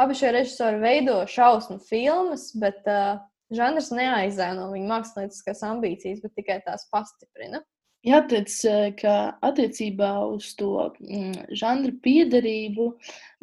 abi 0.00 0.16
šie 0.18 0.32
režisori 0.36 0.80
veido 0.82 1.18
šausmu 1.28 1.78
filmas, 1.88 2.50
bet 2.58 2.80
uh, 2.90 3.20
žanrs 3.54 3.90
neaizēno 3.94 4.70
viņa 4.72 4.90
mākslinieckās 4.90 5.62
ambīcijas, 5.68 6.22
bet 6.24 6.34
tikai 6.38 6.60
tās 6.66 6.88
pastiprina. 6.92 7.62
Jāteic, 8.02 8.50
ka 8.98 9.14
attiecībā 9.46 10.10
uz 10.32 10.48
to 10.58 10.88
mm, 10.98 11.52
žanra 11.54 11.92
piedarību 12.02 12.88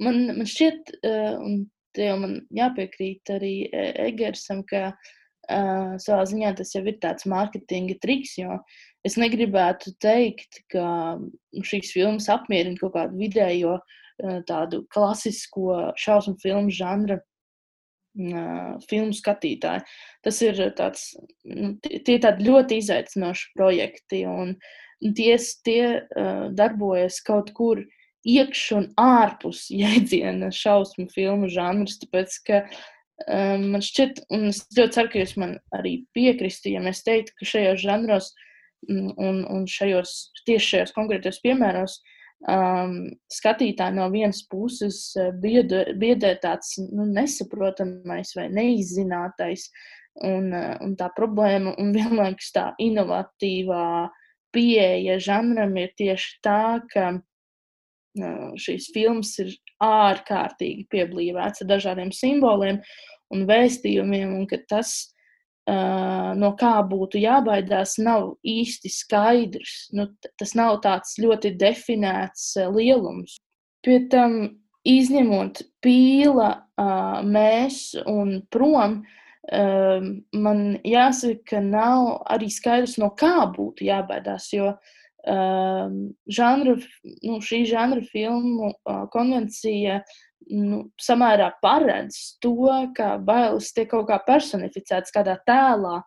man, 0.03 0.25
man 0.33 0.49
šķiet, 0.49 0.97
un 1.39 1.61
te 1.95 2.09
jau 2.09 2.17
man 2.19 2.35
jāpiekrīt 2.51 3.31
arī 3.37 3.53
Egersam, 3.71 4.65
ka 4.67 4.89
uh, 4.91 5.95
savā 6.03 6.25
ziņā 6.27 6.51
tas 6.59 6.75
jau 6.75 6.83
ir 6.83 6.99
tāds 6.99 7.23
mārketinga 7.31 7.95
triks, 8.03 8.35
jo 8.41 8.57
uh, 8.57 8.79
es 9.07 9.15
negribētu 9.19 9.93
teikt, 10.03 10.61
ka 10.71 11.17
šīs 11.65 11.93
filmas 11.95 12.29
apmierina 12.31 12.79
kaut 12.79 12.95
kādu 12.97 13.19
vidējo 13.19 13.77
eh, 13.79 13.97
tādu 14.47 14.83
klasisko 14.93 15.93
šausmu 15.99 16.35
filmu 16.41 16.73
žanra 16.73 17.19
eh, 17.19 18.73
filmu 18.89 19.15
skatītāju. 19.15 19.85
Tas 20.25 20.41
ir 20.45 20.59
tāds, 20.77 21.13
nu, 21.45 21.75
tie 21.83 22.19
tādi 22.21 22.49
ļoti 22.49 22.81
izaicinoši 22.83 23.53
projekti, 23.55 24.25
un 24.27 24.55
tie, 25.15 25.37
tie 25.63 25.83
uh, 26.03 26.49
darbojas 26.51 27.21
kaut 27.23 27.53
kur 27.55 27.79
iekš 28.27 28.63
un 28.75 28.87
ārpus 28.99 29.67
jēdziena 29.81 30.51
šausmu 30.53 31.07
filmu 31.13 31.51
žanrs. 31.51 31.99
Tāpēc, 32.03 32.39
ka 32.47 32.63
man 33.27 33.83
šķiet, 33.83 34.21
un 34.31 34.47
es 34.47 34.61
ļoti 34.77 34.95
ceru, 34.95 35.09
ka 35.11 35.19
jūs 35.19 35.33
man 35.39 35.57
arī 35.75 36.05
piekristu, 36.15 36.71
ja 36.71 36.83
mēs 36.83 37.03
teiktu, 37.03 37.33
ka 37.35 37.47
šajos 37.51 37.81
žanros 37.83 38.29
mm, 38.87 39.09
un, 39.19 39.41
un 39.43 39.65
šajos 39.67 40.31
tieši 40.47 40.69
šajos 40.73 40.95
konkrētos 40.95 41.41
piemēros 41.43 41.99
um, 42.47 42.97
skatītāji 43.33 43.97
no 43.97 44.09
vienas 44.13 44.41
puses 44.51 45.01
uh, 45.19 45.31
biedē, 45.43 45.95
biedē 45.99 46.35
tāds 46.43 46.77
nu, 46.83 47.07
nesaprotamais 47.09 48.35
vai 48.37 48.49
neizzinātais. 48.53 49.69
Un, 50.25 50.49
uh, 50.51 50.75
un 50.83 50.95
tā 50.99 51.09
problēma, 51.15 51.75
un 51.79 51.93
vienlaikus 51.97 52.51
tā 52.55 52.69
inovatīvā 52.81 54.09
pieeja 54.55 55.19
žanram 55.21 55.75
ir 55.77 55.91
tieši 55.97 56.39
tā, 56.43 56.61
ka 56.89 57.11
šīs 58.59 58.89
filmas 58.93 59.35
ir 59.39 59.53
ārkārtīgi 59.85 60.87
pieblīvēts 60.91 61.63
ar 61.63 61.69
dažādiem 61.69 62.11
simboliem 62.11 62.81
un 63.33 63.45
vēstījumiem, 63.47 64.33
un 64.39 64.47
ka 64.49 64.57
tas, 64.67 65.13
no 66.39 66.49
kā 66.59 66.73
būtu 66.87 67.19
jābaidās, 67.21 67.97
nav 68.01 68.35
īsti 68.47 68.91
skaidrs. 68.93 69.75
Nu, 69.93 70.07
tas 70.39 70.55
nav 70.57 70.79
tāds 70.85 71.17
ļoti 71.21 71.53
definēts 71.59 72.55
lielums. 72.73 73.37
Pie 73.85 74.01
tam, 74.11 74.39
izņemot 74.87 75.61
pīla, 75.83 76.51
mēs 77.27 77.95
un 78.07 78.39
prom, 78.51 79.01
man 79.49 80.63
jāsaka, 80.85 81.43
ka 81.53 81.61
nav 81.63 82.23
arī 82.29 82.49
skaidrs, 82.53 82.97
no 83.01 83.11
kā 83.17 83.47
būtu 83.55 83.87
jābaidās. 83.87 84.49
Jo 84.53 84.73
uh, 84.73 85.91
žanru, 86.29 86.77
nu, 87.23 87.39
šī 87.43 87.63
žanra 87.69 88.03
filmu 88.11 88.71
uh, 88.71 89.05
konvencija 89.13 90.01
nu, 90.47 90.83
samērā 91.01 91.51
paredz 91.63 92.37
to, 92.43 92.71
ka 92.95 93.17
bailes 93.21 93.71
tiek 93.75 93.89
kaut 93.91 94.07
kā 94.09 94.19
personificētas 94.25 95.13
kādā 95.15 95.37
tēlā 95.47 95.99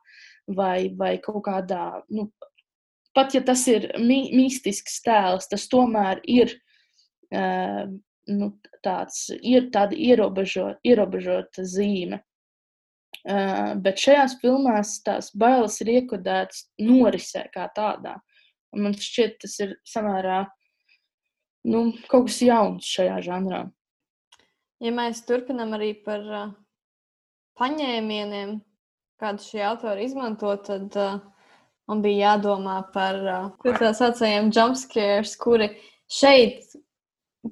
vai, 0.48 0.92
vai 0.98 1.16
kaut 1.22 1.44
kādā, 1.46 2.02
nu, 2.10 2.28
pat 3.14 3.36
ja 3.36 3.42
tas 3.44 3.64
ir 3.70 3.90
mi 4.00 4.24
mistisks 4.34 5.00
tēls, 5.04 5.50
tas 5.50 5.68
tomēr 5.70 6.22
ir. 6.28 6.56
Uh, 7.32 7.88
nu, 8.28 8.52
tāds 8.84 9.30
ir 9.40 9.70
tāda 9.74 9.96
ierobežo, 9.98 10.76
ierobežota 10.86 11.64
zīme. 11.66 12.20
Uh, 13.22 13.74
bet 13.82 14.00
šajās 14.02 14.36
filmās 14.40 14.96
tās 15.04 15.30
bailes 15.38 15.78
ir 15.82 15.92
iekodētas 15.98 16.66
norisē 16.82 17.46
kā 17.54 17.68
tādā. 17.74 18.16
Un 18.72 18.86
man 18.86 18.96
šķiet, 18.98 19.38
tas 19.44 19.58
ir 19.62 19.76
samērā 19.86 20.44
nu, 21.68 21.84
kaut 22.10 22.30
kas 22.30 22.40
jauns 22.42 22.88
šajā 22.88 23.20
žanrā. 23.26 23.62
Ja 24.82 24.90
mēs 24.90 25.20
turpinām 25.28 25.76
arī 25.76 25.92
par 26.02 26.22
uh, 26.26 26.54
paņēmieniem, 27.60 28.56
kādu 29.22 29.44
šie 29.44 29.62
autori 29.68 30.08
izmanto, 30.08 30.56
tad 30.66 30.96
uh, 30.98 31.20
man 31.86 32.02
bija 32.02 32.32
jādomā 32.32 32.80
par 32.94 33.20
uh, 33.22 33.74
tā 33.78 33.92
saucamajiem 33.94 34.50
jumpscares, 34.50 35.36
kuri 35.38 35.70
šeit 36.10 36.74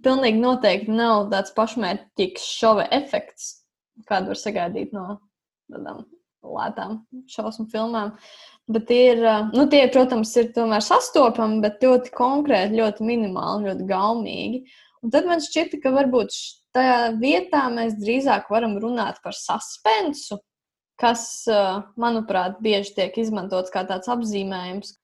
pilnīgi 0.02 0.42
noteikti 0.42 0.94
nav 0.94 1.28
tāds 1.30 1.54
pašmērķīgs 1.54 2.50
šova 2.58 2.88
efekts, 2.98 3.60
kādu 4.10 4.32
var 4.32 4.40
sagaidīt 4.40 4.94
no 4.96 5.06
tādām 5.70 6.04
lētām 6.42 7.00
šausmu 7.30 7.68
filmām. 7.70 8.14
Bet 8.70 8.86
tie 8.90 9.00
ir, 9.12 9.24
nu, 9.54 9.64
tie, 9.70 9.82
protams, 9.90 10.30
ir 10.38 10.52
tomēr 10.54 10.82
sastopami, 10.84 11.58
bet 11.62 11.82
ļoti 11.82 12.12
konkrēti, 12.14 12.78
ļoti 12.78 13.06
minimāli, 13.06 13.70
ļoti 13.70 13.86
gaumīgi. 13.88 14.60
Un 15.00 15.12
tad 15.12 15.28
man 15.28 15.40
šķita, 15.40 15.80
ka 15.80 15.92
varbūt 15.94 16.34
tajā 16.76 16.98
vietā 17.20 17.64
mēs 17.72 17.96
drīzāk 18.00 18.50
varam 18.52 18.76
runāt 18.82 19.20
par 19.24 19.36
suspensu, 19.36 20.38
kas, 21.00 21.24
manuprāt, 22.00 22.58
bieži 22.60 22.92
tiek 22.98 23.16
izmantots 23.22 23.72
kā 23.72 23.86
tāds 23.88 24.10
apzīmējums, 24.12 24.94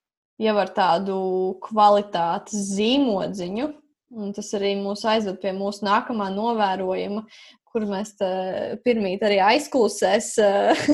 jau 0.43 0.57
ar 0.61 0.73
tādu 0.77 1.19
kvalitātes 1.65 2.73
zīmodziņu. 2.77 3.73
Un 4.17 4.31
tas 4.37 4.53
arī 4.55 4.77
mūs 4.79 5.01
aizved 5.09 5.41
pie 5.43 5.51
mūsu 5.57 5.83
nākamā 5.89 6.29
novērojuma, 6.31 7.25
kur 7.73 7.87
mēs 7.89 8.13
pirmīt 8.85 9.25
arī 9.27 9.41
aizklausēs 9.43 10.29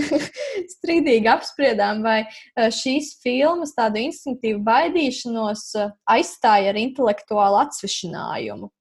strīdīgi 0.79 1.29
apspriedām, 1.31 2.01
vai 2.07 2.23
šīs 2.57 3.13
filmas 3.23 3.75
tādu 3.77 4.01
instinktīvu 4.07 4.63
baidīšanos 4.65 5.67
aizstāja 6.15 6.73
ar 6.73 6.81
intelektuālu 6.81 7.61
atsvešinājumu. 7.67 8.73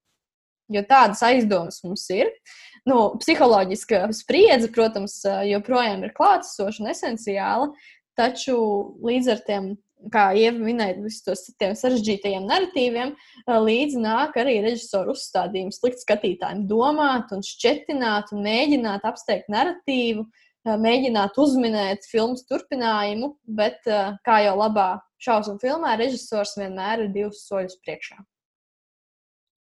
Jo 0.72 0.84
tādas 0.88 1.22
aizdomas 1.26 1.82
mums 1.86 2.06
ir. 2.14 2.30
Nu, 2.88 3.12
psiholoģiska 3.22 4.08
spriedze, 4.16 4.70
protams, 4.74 5.20
joprojām 5.46 6.02
ir 6.06 6.14
klātesoša 6.16 6.82
un 6.82 6.90
esenciāla, 6.90 7.68
taču 8.18 8.56
līdz 9.04 9.32
ar 9.36 9.42
tiem 9.46 9.72
kā 10.10 10.30
Ieva 10.34 10.58
minēja, 10.58 10.98
visus 11.02 11.22
tos 11.26 11.44
sarežģītajiem 11.80 12.46
narratīviem, 12.48 13.12
līdzi 13.46 14.00
nāk 14.02 14.38
arī 14.40 14.58
režisoru 14.64 15.14
uzstādījums, 15.14 15.82
likt 15.84 16.02
skatītājiem 16.02 16.64
domāt, 16.70 17.30
un 17.34 17.44
šķetināt, 17.46 18.32
un 18.34 18.42
mēģināt 18.46 19.06
apsteigt 19.06 19.52
narratīvu, 19.52 20.26
mēģināt 20.66 21.38
uzminēt 21.42 22.06
filmas 22.10 22.44
turpinājumu, 22.50 23.34
bet, 23.46 23.80
kā 24.26 24.42
jau 24.46 24.58
labā 24.58 24.90
šausmu 25.22 25.58
filmā, 25.62 25.96
režisors 26.00 26.56
vienmēr 26.58 27.06
ir 27.06 27.14
divus 27.14 27.46
soļus 27.46 27.78
priekšā. 27.82 28.18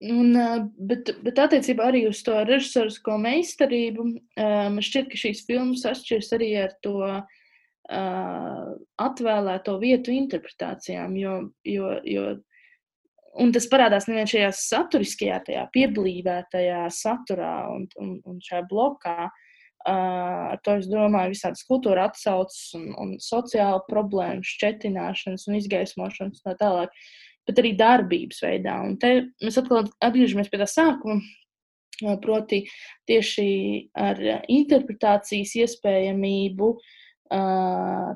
Un, 0.04 0.36
bet, 0.76 1.08
bet 1.24 1.38
attiecībā 1.40 1.86
arī 1.88 2.02
uz 2.10 2.18
to 2.26 2.34
režisoru 2.44 3.16
meistarību, 3.22 4.04
man 4.36 4.82
šķiet, 4.84 5.08
ka 5.08 5.20
šīs 5.22 5.46
filmas 5.48 5.86
atšķiras 5.88 6.34
arī 6.36 6.50
ar 6.66 6.74
to 6.84 6.98
uh, 7.00 7.22
uh, 7.92 8.74
atvēlēto 9.02 9.76
vietu 9.82 10.14
interpretācijām. 10.14 11.16
Jo, 11.20 11.36
jo, 11.66 11.90
jo, 12.06 12.28
un 13.42 13.52
tas 13.54 13.68
parādās 13.70 14.08
nevien 14.10 14.30
šajā 14.30 14.52
saturiskajā, 14.58 15.40
tajā 15.48 15.66
pieblīvētajā 15.74 16.86
saturā 16.94 17.58
un, 17.74 17.86
un, 18.02 18.16
un 18.26 18.40
šajā 18.44 18.64
blokā. 18.70 19.28
Uh, 19.86 20.50
ar 20.50 20.58
to 20.66 20.80
es 20.80 20.88
domāju, 20.90 21.30
visādas 21.36 21.62
kultūra 21.68 22.08
atsauces 22.08 22.72
un, 22.74 22.88
un 22.98 23.12
sociāla 23.22 23.84
problēma, 23.86 24.42
šķetināšanas 24.42 25.44
un 25.46 25.58
izgaismošanas 25.60 26.40
un 26.40 26.48
tā 26.48 26.54
tālāk, 26.58 26.96
bet 27.46 27.62
arī 27.62 27.72
darbības 27.78 28.42
veidā. 28.44 28.76
Un 28.84 28.96
te 29.00 29.12
mēs 29.42 29.58
atkal 29.60 29.86
atgriežamies 30.04 30.50
pie 30.52 30.60
tā 30.60 30.68
sākuma, 30.70 31.20
proti 32.22 32.64
tieši 33.08 33.48
ar 33.96 34.20
interpretācijas 34.52 35.54
iespējamību 35.62 36.74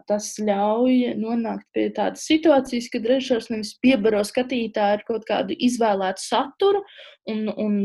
tas 0.06 0.26
ļauj 0.38 1.16
nonākt 1.18 1.66
pie 1.74 1.88
tādas 1.94 2.22
situācijas, 2.28 2.90
kad 2.92 3.08
režisors 3.10 3.48
nevis 3.50 3.72
piebaro 3.82 4.20
skatītāju 4.22 4.98
ar 4.98 5.02
kaut 5.06 5.24
kādu 5.26 5.56
izvēlētu 5.58 6.22
saturu, 6.22 6.84
un, 7.26 7.48
un 7.50 7.80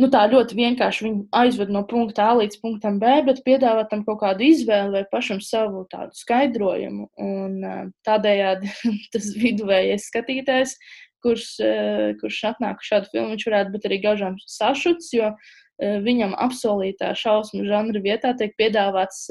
nu, 0.00 0.08
tā 0.10 0.24
ļoti 0.30 0.56
vienkārši 0.58 1.06
viņu 1.06 1.24
aizved 1.38 1.70
no 1.72 1.84
punkta 1.88 2.28
A 2.30 2.36
līdz 2.40 2.58
punktam 2.62 2.98
B, 3.02 3.14
bet 3.26 3.42
piedāvā 3.46 3.86
tam 3.90 4.04
kaut 4.06 4.20
kādu 4.24 4.46
izvēli 4.48 4.98
vai 4.98 5.04
pašam 5.10 5.40
savu 5.44 5.84
tādu 5.90 6.16
skaidrojumu. 6.18 7.08
Un, 7.22 7.58
tādējādi 8.06 8.72
tas 9.14 9.30
viduvējais 9.38 10.08
skatītājs, 10.10 10.76
kurš, 11.24 11.50
kurš 12.20 12.40
atnāk 12.52 12.82
šādu 12.84 13.12
filmu, 13.12 13.34
viņš 13.34 13.46
varētu 13.48 13.74
būt 13.76 13.88
arī 13.88 14.00
gaužām 14.04 14.38
sašuts, 14.44 15.12
jo 15.16 15.32
viņam 15.80 16.36
apsolītā 16.38 17.14
šausmu 17.18 17.64
žanra 17.66 18.02
vietā 18.02 18.34
tiek 18.38 18.54
piedāvāts, 18.60 19.26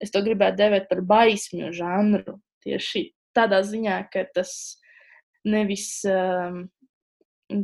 es 0.00 0.12
to 0.12 0.22
gribētu 0.24 0.60
devēt 0.62 0.88
par 0.92 1.02
baismju 1.04 1.72
žanru. 1.76 2.38
Tieši 2.64 3.10
tādā 3.36 3.60
ziņā, 3.66 4.00
ka 4.12 4.24
tas 4.34 4.52
nevis 5.46 6.00
um, 6.10 6.66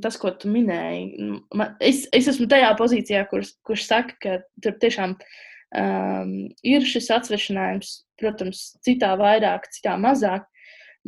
tas, 0.03 0.19
ko 0.21 0.33
tu 0.37 0.51
minēji. 0.53 1.29
Man, 1.55 1.75
es, 1.83 2.05
es 2.15 2.29
esmu 2.31 2.49
tajā 2.51 2.73
pozīcijā, 2.79 3.25
kurš, 3.31 3.55
kurš 3.67 3.87
saka, 3.89 4.17
ka 4.23 4.39
tur 4.63 4.77
tiešām 4.83 5.17
um, 5.17 6.33
ir 6.67 6.87
šis 6.89 7.11
atsvešinājums, 7.17 7.95
protams, 8.21 8.65
citā 8.87 9.15
vairāk, 9.21 9.69
citā 9.75 9.97
mazāk, 10.01 10.47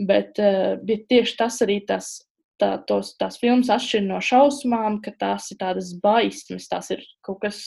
bet, 0.09 0.39
uh, 0.43 0.75
bet 0.83 1.07
tieši 1.13 1.39
tas 1.41 1.61
arī 1.67 1.81
tas 1.87 2.17
tā, 2.61 2.75
tos, 2.89 3.15
tās 3.21 3.39
filmas 3.41 3.71
atšķir 3.73 4.05
no 4.07 4.21
šausmām, 4.23 5.01
ka 5.05 5.15
tās 5.19 5.51
ir 5.55 5.61
tādas 5.63 5.95
baismas, 6.03 6.69
tās 6.71 6.91
ir 6.95 7.05
kaut 7.25 7.43
kas 7.45 7.65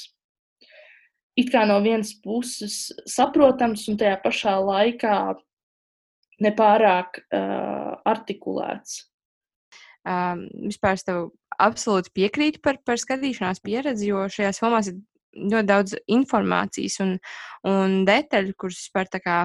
it 1.37 1.51
kā 1.53 1.63
no 1.69 1.77
vienas 1.85 2.15
puses 2.23 2.87
saprotams, 3.09 3.85
un 3.91 3.99
tajā 3.99 4.17
pašā 4.23 4.57
laikā 4.63 5.17
nepārāk 6.43 7.21
uh, 7.21 7.93
artikulēts. 8.05 9.05
Um, 10.07 10.45
vispār 10.69 10.95
es 10.95 11.03
tev 11.07 11.29
absolūti 11.59 12.13
piekrītu 12.15 12.61
par, 12.63 12.77
par 12.85 12.99
skatīšanās 13.01 13.59
pieredzi, 13.65 14.11
jo 14.11 14.27
šajās 14.31 14.61
filmās 14.61 14.91
ir 14.91 14.99
ļoti 15.37 15.67
daudz 15.67 15.95
informācijas 16.15 16.99
un, 17.03 17.15
un 17.67 17.97
detaļu, 18.07 18.55
kuras 18.57 18.79
vispār 18.85 19.09
tā 19.11 19.21
kā 19.23 19.39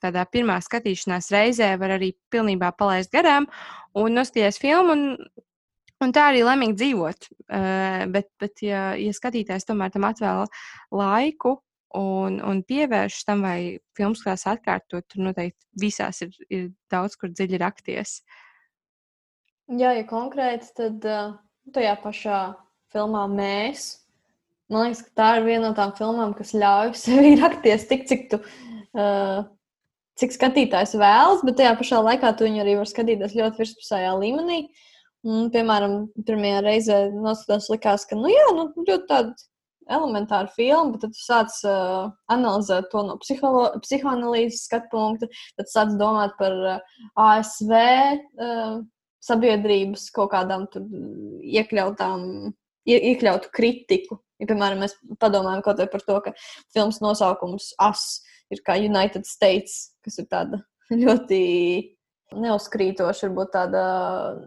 tādā 0.00 0.24
pirmā 0.32 0.56
skatīšanās 0.64 1.30
reizē 1.34 1.74
var 1.80 1.94
arī 1.98 2.14
pilnībā 2.32 2.72
palaist 2.78 3.12
garām 3.12 3.46
un 3.94 4.18
noskatīties 4.18 4.60
filmu. 4.62 4.96
Un, 4.96 5.46
Un 6.00 6.14
tā 6.16 6.30
arī 6.30 6.40
laimīgi 6.40 6.78
dzīvot. 6.80 7.26
Uh, 7.52 8.06
bet, 8.08 8.30
bet 8.40 8.62
ja, 8.64 8.94
ja 8.96 9.12
skatītājs 9.12 9.66
tomēr 9.68 9.90
tam 9.92 10.06
atvēl 10.08 10.46
laiku 10.96 11.58
un, 11.98 12.38
un 12.40 12.62
pievērš 12.64 13.18
tam, 13.28 13.44
vai 13.44 13.76
filmas 13.98 14.22
klāsts 14.24 14.48
atkārtot, 14.48 15.04
tur 15.10 15.26
noteikti 15.26 15.66
visās 15.82 16.22
ir, 16.24 16.32
ir 16.48 16.70
daudz, 16.92 17.18
kur 17.20 17.32
dziļi 17.34 17.60
rakties. 17.60 18.20
Jā, 19.70 19.92
ja 19.94 20.02
konkrēti, 20.08 20.66
tad 20.74 21.04
tajā 21.74 21.94
pašā 22.02 22.40
filmā 22.90 23.26
mēs. 23.30 24.00
Man 24.70 24.86
liekas, 24.86 25.04
ka 25.06 25.14
tā 25.18 25.28
ir 25.38 25.46
viena 25.46 25.68
no 25.68 25.76
tām 25.78 25.92
filmām, 25.98 26.34
kas 26.38 26.52
ļauj 26.58 26.94
sev 27.04 27.22
rakties 27.42 27.86
tik, 27.90 28.06
cik 28.10 28.28
tu. 28.32 28.40
Uh, 28.90 29.46
cik 30.18 30.34
skatītājs 30.34 30.96
vēlas, 30.98 31.44
bet 31.46 31.60
tajā 31.60 31.76
pašā 31.78 32.00
laikā 32.04 32.32
tu 32.36 32.48
viņu 32.48 32.64
arī 32.64 32.76
var 32.80 32.90
skatīties 32.90 33.36
ļoti 33.38 33.62
virspusējā 33.62 34.10
līmenī. 34.20 34.60
Un, 35.26 35.48
piemēram, 35.52 35.96
pirmajā 36.26 36.60
reizē 36.64 36.98
noskatās, 37.12 37.68
likās, 37.72 38.06
ka, 38.08 38.16
nu, 38.18 38.30
jā, 38.32 38.46
nu, 38.56 38.70
ļoti 38.78 39.06
tāda 39.08 39.34
elementāra 39.90 40.48
filma, 40.54 40.94
bet 40.94 41.04
tad 41.04 41.14
tu 41.14 41.20
sāc 41.22 41.56
uh, 41.68 42.10
analizēt 42.32 42.88
to 42.92 43.02
no 43.06 43.18
psiholo, 43.20 43.66
psihoanalīzes 43.84 44.64
skatu 44.68 44.90
punkta, 44.94 45.28
tad 45.60 45.70
sāc 45.72 45.92
domāt 46.00 46.36
par 46.40 46.56
uh, 46.56 46.96
ASV 47.20 47.74
uh, 47.76 48.80
sabiedrības 49.24 50.08
kaut 50.14 50.32
kādām 50.34 50.66
tur 50.72 50.86
iekļautām, 51.44 52.24
ie, 52.88 52.98
iekļautu 53.12 53.52
kritiku. 53.54 54.20
Ja, 54.40 54.48
piemēram, 54.48 54.80
mēs 54.84 54.96
padomājam 55.20 55.62
kaut 55.64 55.82
par 55.92 56.04
to, 56.06 56.18
ka 56.24 56.34
filmas 56.72 57.00
nosaukums 57.04 57.74
AS 57.84 58.22
ir 58.50 58.62
kā 58.66 58.78
United 58.80 59.28
States, 59.28 59.92
kas 60.04 60.18
ir 60.22 60.28
tāda 60.30 60.62
ļoti 61.02 61.40
neuzkrītoša, 62.40 63.28
varbūt 63.28 63.54
tāda 63.56 63.84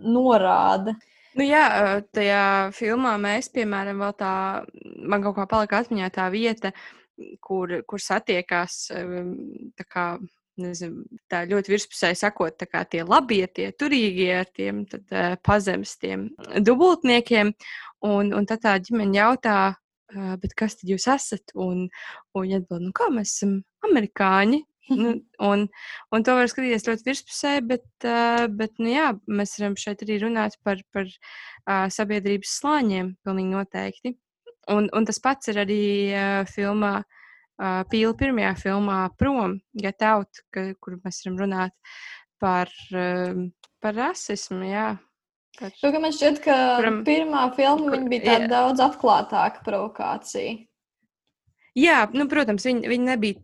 norāde. 0.01 0.95
Nu 1.33 1.45
jā, 1.45 1.65
tajā 2.13 2.73
filmā 2.77 3.15
mēs, 3.21 3.49
piemēram, 3.53 4.01
vēl 4.03 4.13
tā, 4.19 4.33
man 5.09 5.23
kaut 5.25 5.39
kā 5.39 5.47
palika 5.49 5.81
atmiņā 5.81 6.09
tā 6.13 6.27
vieta, 6.33 6.71
kur, 7.41 7.79
kur 7.89 8.01
satiekās 8.01 8.85
kā, 9.89 10.05
nezinu, 10.61 11.03
tā 11.31 11.43
ļoti 11.49 11.73
virspusēji 11.73 12.19
sakot, 12.19 12.55
tā 12.59 12.67
kā 12.69 12.83
tie 12.89 13.03
labie, 13.05 13.45
tie 13.47 13.71
turīgie 13.77 14.29
ar 14.41 14.49
tiem 14.53 14.83
tad, 14.89 15.07
pazemes, 15.45 15.95
tiem 16.01 16.27
dubultniekiem, 16.61 17.53
un, 18.05 18.33
un 18.35 18.49
tad 18.49 18.63
tā 18.65 18.75
ģimene 18.83 19.17
jautā, 19.17 19.57
bet 20.13 20.53
kas 20.59 20.77
tad 20.79 20.91
jūs 20.93 21.07
esat? 21.09 21.55
Un, 21.55 21.87
un 22.33 22.45
viņi 22.45 22.59
atbild, 22.61 22.85
nu 22.87 22.93
kā 22.95 23.09
mēs 23.13 23.37
esam 23.37 23.57
amerikāņi, 23.87 24.61
nu, 24.93 25.15
un, 25.49 25.65
un 26.13 26.27
to 26.27 26.35
var 26.37 26.51
skatīties 26.51 26.85
ļoti 26.89 27.07
virspusē, 27.07 27.55
bet, 27.69 27.87
uh, 28.05 28.45
bet 28.51 28.75
nu, 28.83 28.91
jā, 28.93 29.09
mēs 29.25 29.57
varam 29.59 29.79
šeit 29.79 30.03
arī 30.05 30.19
runāt 30.25 30.59
par, 30.65 30.83
par 30.93 31.07
uh, 31.07 31.87
sabiedrības 31.93 32.59
slāņiem, 32.59 33.15
pilnīgi 33.25 33.55
noteikti. 33.57 34.15
Un, 34.71 34.87
un 34.95 35.03
tas 35.07 35.19
pats 35.19 35.49
ir 35.51 35.59
arī 35.59 35.83
uh, 36.11 36.43
filmā, 36.47 36.97
uh, 37.01 37.22
Pīla 37.91 38.17
pirmajā 38.19 38.53
filmā 38.59 38.97
Prom, 39.19 39.57
Get 39.79 40.03
Out, 40.05 40.43
ka, 40.53 40.69
kur 40.83 40.97
mēs 40.99 41.23
varam 41.23 41.39
runāt 41.43 41.95
par, 42.43 42.71
uh, 42.95 43.45
par 43.83 43.97
rasismu, 43.97 44.65
jā. 44.67 44.89
Par... 45.59 45.73
To, 45.79 45.93
ka 45.93 46.01
man 46.01 46.13
šķiet, 46.15 46.43
ka 46.43 46.59
kuram, 46.81 47.01
pirmā 47.07 47.47
filma 47.57 47.93
kur, 47.93 48.05
bija 48.11 48.27
tāda 48.27 48.47
jā. 48.47 48.51
daudz 48.57 48.83
atklātāka 48.83 49.65
provokācija. 49.65 50.59
Jā, 51.77 52.03
nu, 52.13 52.27
protams, 52.29 52.65
viņi, 52.69 52.85
viņi 52.89 53.11
nebija 53.13 53.41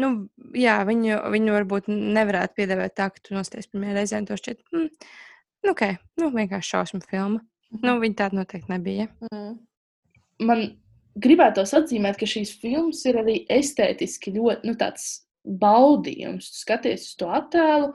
Nu, 0.00 0.08
jā, 0.58 0.80
viņu, 0.88 1.20
viņu 1.30 1.52
varbūt 1.54 1.88
nevarētu 1.92 2.58
piedāvāt 2.58 2.96
tā, 2.98 3.08
ka 3.14 3.22
tu 3.22 3.36
nosties 3.36 3.68
pirmajā 3.70 3.94
reizē 3.94 4.18
un 4.18 4.26
to 4.26 4.38
šķiet, 4.40 4.64
mm, 4.74 4.88
nu, 5.62 5.70
ok, 5.70 5.84
nu, 6.18 6.30
vienkārši 6.34 6.72
šausmu 6.74 7.02
filma. 7.06 7.42
Nu, 7.74 7.92
mhm. 7.92 8.00
viņa 8.02 8.18
tāda 8.18 8.40
noteikti 8.40 8.70
nebija. 8.70 9.06
Mm. 9.30 9.54
Man 10.46 10.64
gribētos 11.14 11.74
atzīmēt, 11.76 12.18
ka 12.20 12.28
šīs 12.28 12.56
filmas 12.60 13.04
ir 13.08 13.20
arī 13.22 13.38
estētiski 13.52 14.34
ļoti, 14.34 14.68
nu, 14.68 14.76
tāds 14.78 15.08
baudījums. 15.44 16.50
Tu 16.50 16.62
skaties 16.62 17.08
uz 17.08 17.16
to 17.20 17.30
attēlu, 17.34 17.92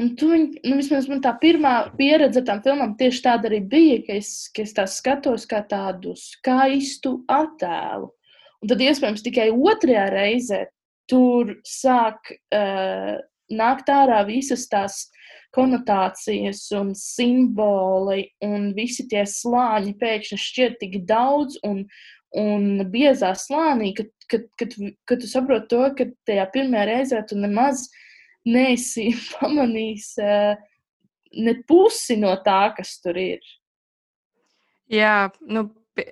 un 0.00 0.12
tu 0.18 0.30
viņu, 0.32 0.62
nu, 0.68 0.78
vismaz 0.80 1.08
man 1.10 1.22
tā 1.24 1.32
pirmā 1.40 1.74
pieredze 1.98 2.42
ar 2.42 2.48
tām 2.48 2.62
filmām 2.64 2.96
tieši 3.00 3.24
tāda 3.26 3.50
arī 3.50 3.62
bija, 3.72 4.00
ka 4.06 4.18
es, 4.20 4.34
ka 4.54 4.64
es 4.66 4.76
tā 4.76 4.86
skatos 4.90 5.46
kā 5.50 5.62
tādu 5.68 6.14
skaistu 6.18 7.20
attēlu. 7.30 8.12
Un 8.60 8.68
tad, 8.68 8.82
iespējams, 8.84 9.24
tikai 9.24 9.48
otrajā 9.56 10.04
reizē 10.12 10.66
tur 11.10 11.56
sāk 11.66 12.28
uh, 12.54 13.16
nākt 13.50 13.90
ārā 13.90 14.20
visas 14.28 14.66
tās 14.70 15.06
konotācijas 15.54 16.62
un 16.78 16.92
simboli, 16.94 18.28
un 18.44 18.70
visi 18.76 19.08
tie 19.10 19.24
slāņi 19.26 19.96
pēkšņi 19.98 20.38
šķiet 20.38 20.78
tik 20.82 21.00
daudz 21.08 21.58
un, 21.66 21.82
un 22.38 22.84
biezā 22.90 23.32
slānī, 23.38 23.92
ka, 23.96 24.06
ka, 24.30 24.42
ka, 24.58 24.68
ka 25.08 25.18
tu 25.18 25.30
saproti 25.30 25.70
to, 25.72 25.82
ka 25.98 26.06
tajā 26.28 26.46
pirmajā 26.54 26.86
reizē 26.90 27.22
tu 27.26 27.38
nemaz 27.38 27.88
neesi 28.46 29.10
pamanījis 29.34 30.12
uh, 30.22 30.54
ne 31.44 31.54
pusi 31.66 32.18
no 32.20 32.34
tā, 32.44 32.62
kas 32.76 32.96
tur 33.02 33.18
ir. 33.20 33.42
Jā, 34.90 35.30
nu, 35.46 35.68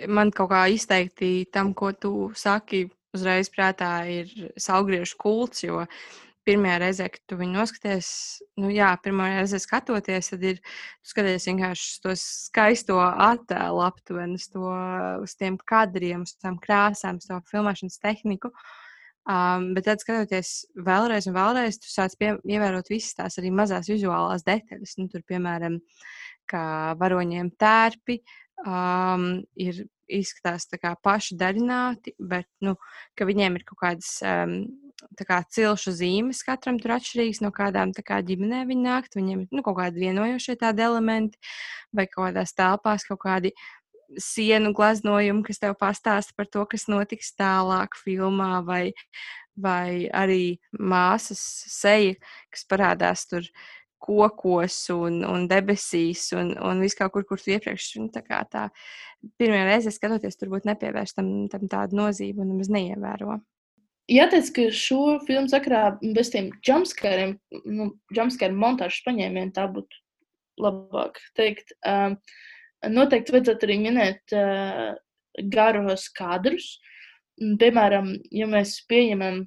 man 0.07 0.31
kaut 0.35 0.53
kā 0.53 0.67
izteikti 0.71 1.49
tam, 1.53 1.73
ko 1.75 1.91
tu 1.93 2.13
saki, 2.39 2.87
uzreiz 3.17 3.51
prātā 3.51 3.93
ir 4.11 4.31
salgriežu 4.61 5.17
kults, 5.19 5.65
jo 5.65 5.83
pirmajā 6.49 6.79
reizē, 6.81 7.07
kad 7.13 7.23
tu 7.29 7.37
viņu 7.39 7.55
noskaties, 7.59 8.09
nu 8.61 8.73
jā, 8.73 8.89
pirmā 9.05 9.29
reize 9.35 9.61
skatoties, 9.61 10.33
tad 10.33 10.45
ir 10.49 10.61
skaties 11.07 11.49
vienkārši 11.51 12.01
to 12.05 12.15
skaisto 12.19 12.99
attēlu 12.99 13.85
aptuveni, 13.85 14.39
uz, 14.41 14.49
to, 14.53 14.73
uz 15.25 15.37
tiem 15.39 15.59
kadriem, 15.69 16.25
uz 16.25 16.37
tām 16.41 16.57
krāsām, 16.63 17.21
uz 17.21 17.29
to 17.29 17.41
filmēšanas 17.53 18.01
tehniku. 18.05 18.53
Um, 19.29 19.75
bet 19.77 19.85
tad, 19.85 20.01
skatoties 20.01 20.55
vēlreiz 20.87 21.29
un 21.29 21.37
vēlreiz, 21.37 21.77
tu 21.83 21.91
sāc 21.93 22.15
pie, 22.17 22.33
ievērot 22.49 22.89
visas 22.89 23.19
tās 23.19 23.37
arī 23.41 23.53
mazās 23.53 23.91
vizuālās 23.93 24.47
detaļas. 24.47 24.97
Nu, 25.03 25.11
tur, 25.13 25.21
piemēram, 25.29 25.77
kā 26.49 26.65
varoņiem 26.97 27.53
tērpi, 27.61 28.23
um, 28.65 29.29
ir 29.61 29.85
izskatās 30.09 30.65
kā 30.81 30.95
paši 31.05 31.37
daļināti, 31.37 32.17
bet 32.17 32.49
nu, 32.65 32.79
viņiem 33.21 33.61
ir 33.61 33.69
kaut 33.69 33.83
kādas 33.83 34.15
um, 34.25 34.63
kā 35.29 35.41
cilšu 35.55 35.93
zīmes, 35.99 36.43
katram 36.47 36.79
tur 36.83 36.97
atšķirīgas 36.97 37.43
no 37.45 37.51
kādām 37.55 37.93
kā, 37.97 38.21
ģimenēm 38.27 38.71
viņi 38.73 38.85
nāk. 38.85 39.11
Viņiem 39.15 39.45
ir 39.45 39.59
nu, 39.59 39.65
kaut 39.67 39.79
kādi 39.81 40.05
vienojošie 40.07 40.59
tādi 40.61 40.85
elementi, 40.87 41.39
vai 41.95 42.07
kaut 42.11 42.29
kādās 42.29 42.55
telpās 42.57 43.07
kaut 43.09 43.23
kādi 43.25 43.55
sienu 44.17 44.73
glaznojumi, 44.77 45.45
kas 45.45 45.61
tev 45.61 45.77
pastāsta 45.81 46.33
par 46.37 46.49
to, 46.49 46.65
kas 46.71 46.89
notiks 46.89 47.35
tālāk 47.37 47.99
filmā, 48.01 48.63
vai, 48.65 48.93
vai 49.57 50.09
arī 50.17 50.59
māsas 50.73 51.43
seja, 51.69 52.17
kas 52.55 52.65
parādās 52.71 53.27
tur 53.29 53.45
kokos 53.99 54.77
un, 54.95 55.21
un 55.27 55.49
debesīs 55.51 56.29
un, 56.39 56.55
un 56.63 56.81
viss 56.85 56.97
kaut 56.99 57.13
kur, 57.17 57.27
kur 57.27 57.43
tu 57.43 57.51
iepriekš 57.51 57.97
nu, 57.99 58.09
tā 58.15 58.23
kā 58.23 58.41
tā 58.51 58.69
pirmā 59.41 59.65
reize 59.67 59.93
skatoties, 59.93 60.39
tur 60.39 60.53
būtu 60.55 60.71
nepievērst 60.71 61.19
tam, 61.19 61.33
tam 61.53 61.67
tādu 61.71 61.99
nozīmi 61.99 62.45
un 62.45 62.53
nemaz 62.55 62.71
neievēro. 62.73 63.41
Jāteic, 64.09 64.51
ka 64.57 64.67
šo 64.73 65.19
filmu 65.27 65.51
sakarā 65.53 65.83
bez 66.17 66.31
tiem 66.33 66.49
jumpscariem, 66.65 67.37
nu, 67.69 67.91
jumpscare 68.17 68.57
montāžas 68.57 69.03
paņēmieniem 69.05 69.53
tā 69.57 69.67
būtu 69.73 70.01
labāk 70.65 71.21
teikt. 71.37 71.75
Um, 71.87 72.17
noteikti 72.89 73.35
vajadzētu 73.35 73.69
arī 73.69 73.77
minēt 73.85 74.35
uh, 74.37 74.97
garos 75.53 76.09
kadrus. 76.17 76.79
Piemēram, 77.39 78.15
ja 78.35 78.49
mēs 78.51 78.79
pieņemam 78.89 79.45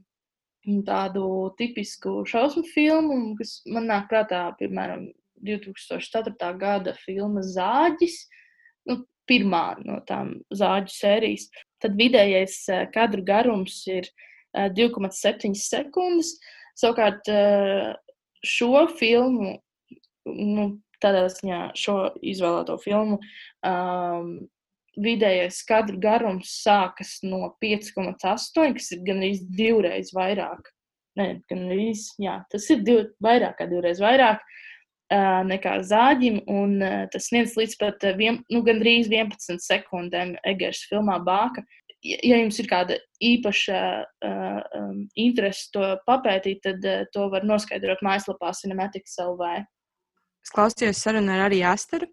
tādu 0.86 1.26
tipisku 1.58 2.21
šausmu 2.30 2.63
filmu, 2.69 3.17
kas 3.39 3.60
man 3.65 3.89
nāk 3.89 4.08
prātā, 4.12 4.45
piemēram, 4.60 5.10
2004. 5.41 6.54
gada 6.62 6.93
filma 7.02 7.41
Zāģis, 7.41 8.28
nu, 8.89 9.02
pirmā 9.30 9.65
no 9.86 10.00
tām 10.08 10.36
zāģu 10.54 10.93
sērijas. 10.93 11.47
Tad 11.82 11.97
vidējais 11.97 12.58
eh, 12.69 12.84
kadru 12.93 13.24
garums 13.26 13.82
ir 13.89 14.10
2,7 14.56 15.52
eh, 15.52 15.58
sekundes. 15.58 16.36
Savukārt 16.80 17.28
eh, 17.32 17.92
šo 18.46 18.88
filmu, 19.00 19.58
nu, 20.26 20.66
tādā 21.02 21.28
ziņā 21.34 21.62
šo 21.78 21.98
izvēlēto 22.22 22.78
filmu, 22.82 23.20
um, 23.66 24.34
vidējais 25.02 25.62
kadru 25.68 26.00
garums 26.02 26.52
sākas 26.62 27.20
no 27.26 27.56
5,8, 27.64 28.76
kas 28.78 28.92
ir 28.94 29.04
gandrīz 29.08 29.42
divreiz 29.58 30.12
vairāk. 30.16 30.70
Nē, 31.20 31.42
gandrīz, 31.52 32.12
jā, 32.22 32.38
tas 32.52 32.70
ir 32.72 32.84
div, 32.88 33.02
vairāk 33.24 33.58
kā 33.60 33.68
divreiz 33.68 34.00
vairāk 34.00 34.44
uh, 35.12 35.42
nekā 35.48 35.78
zāģim, 35.88 36.40
un 36.48 36.78
uh, 36.80 37.02
tas 37.12 37.28
sniedz 37.28 37.58
līdz 37.60 37.76
pat 37.82 38.06
uh, 38.08 38.16
vien, 38.20 38.40
nu, 38.54 38.62
gandrīz 38.68 39.10
11 39.12 39.60
sekundēm 39.64 40.38
Egers 40.48 40.86
filmā 40.92 41.20
Bāka. 41.26 41.66
Ja 42.02 42.40
jums 42.40 42.58
ir 42.58 42.66
kāda 42.70 42.96
īpaša 43.22 43.80
uh, 44.02 44.62
um, 44.78 45.04
interese 45.14 45.68
to 45.74 45.86
papētīt, 46.08 46.64
tad 46.66 46.86
uh, 46.88 47.04
to 47.14 47.28
var 47.30 47.46
noskaidrot 47.46 48.02
mājaslapā 48.06 48.50
Cinematics 48.58 49.20
LV. 49.22 49.52
Es 50.42 50.54
klausījos 50.56 51.02
sarunu 51.04 51.36
ar 51.36 51.46
arī 51.50 51.62
Asteru. 51.70 52.10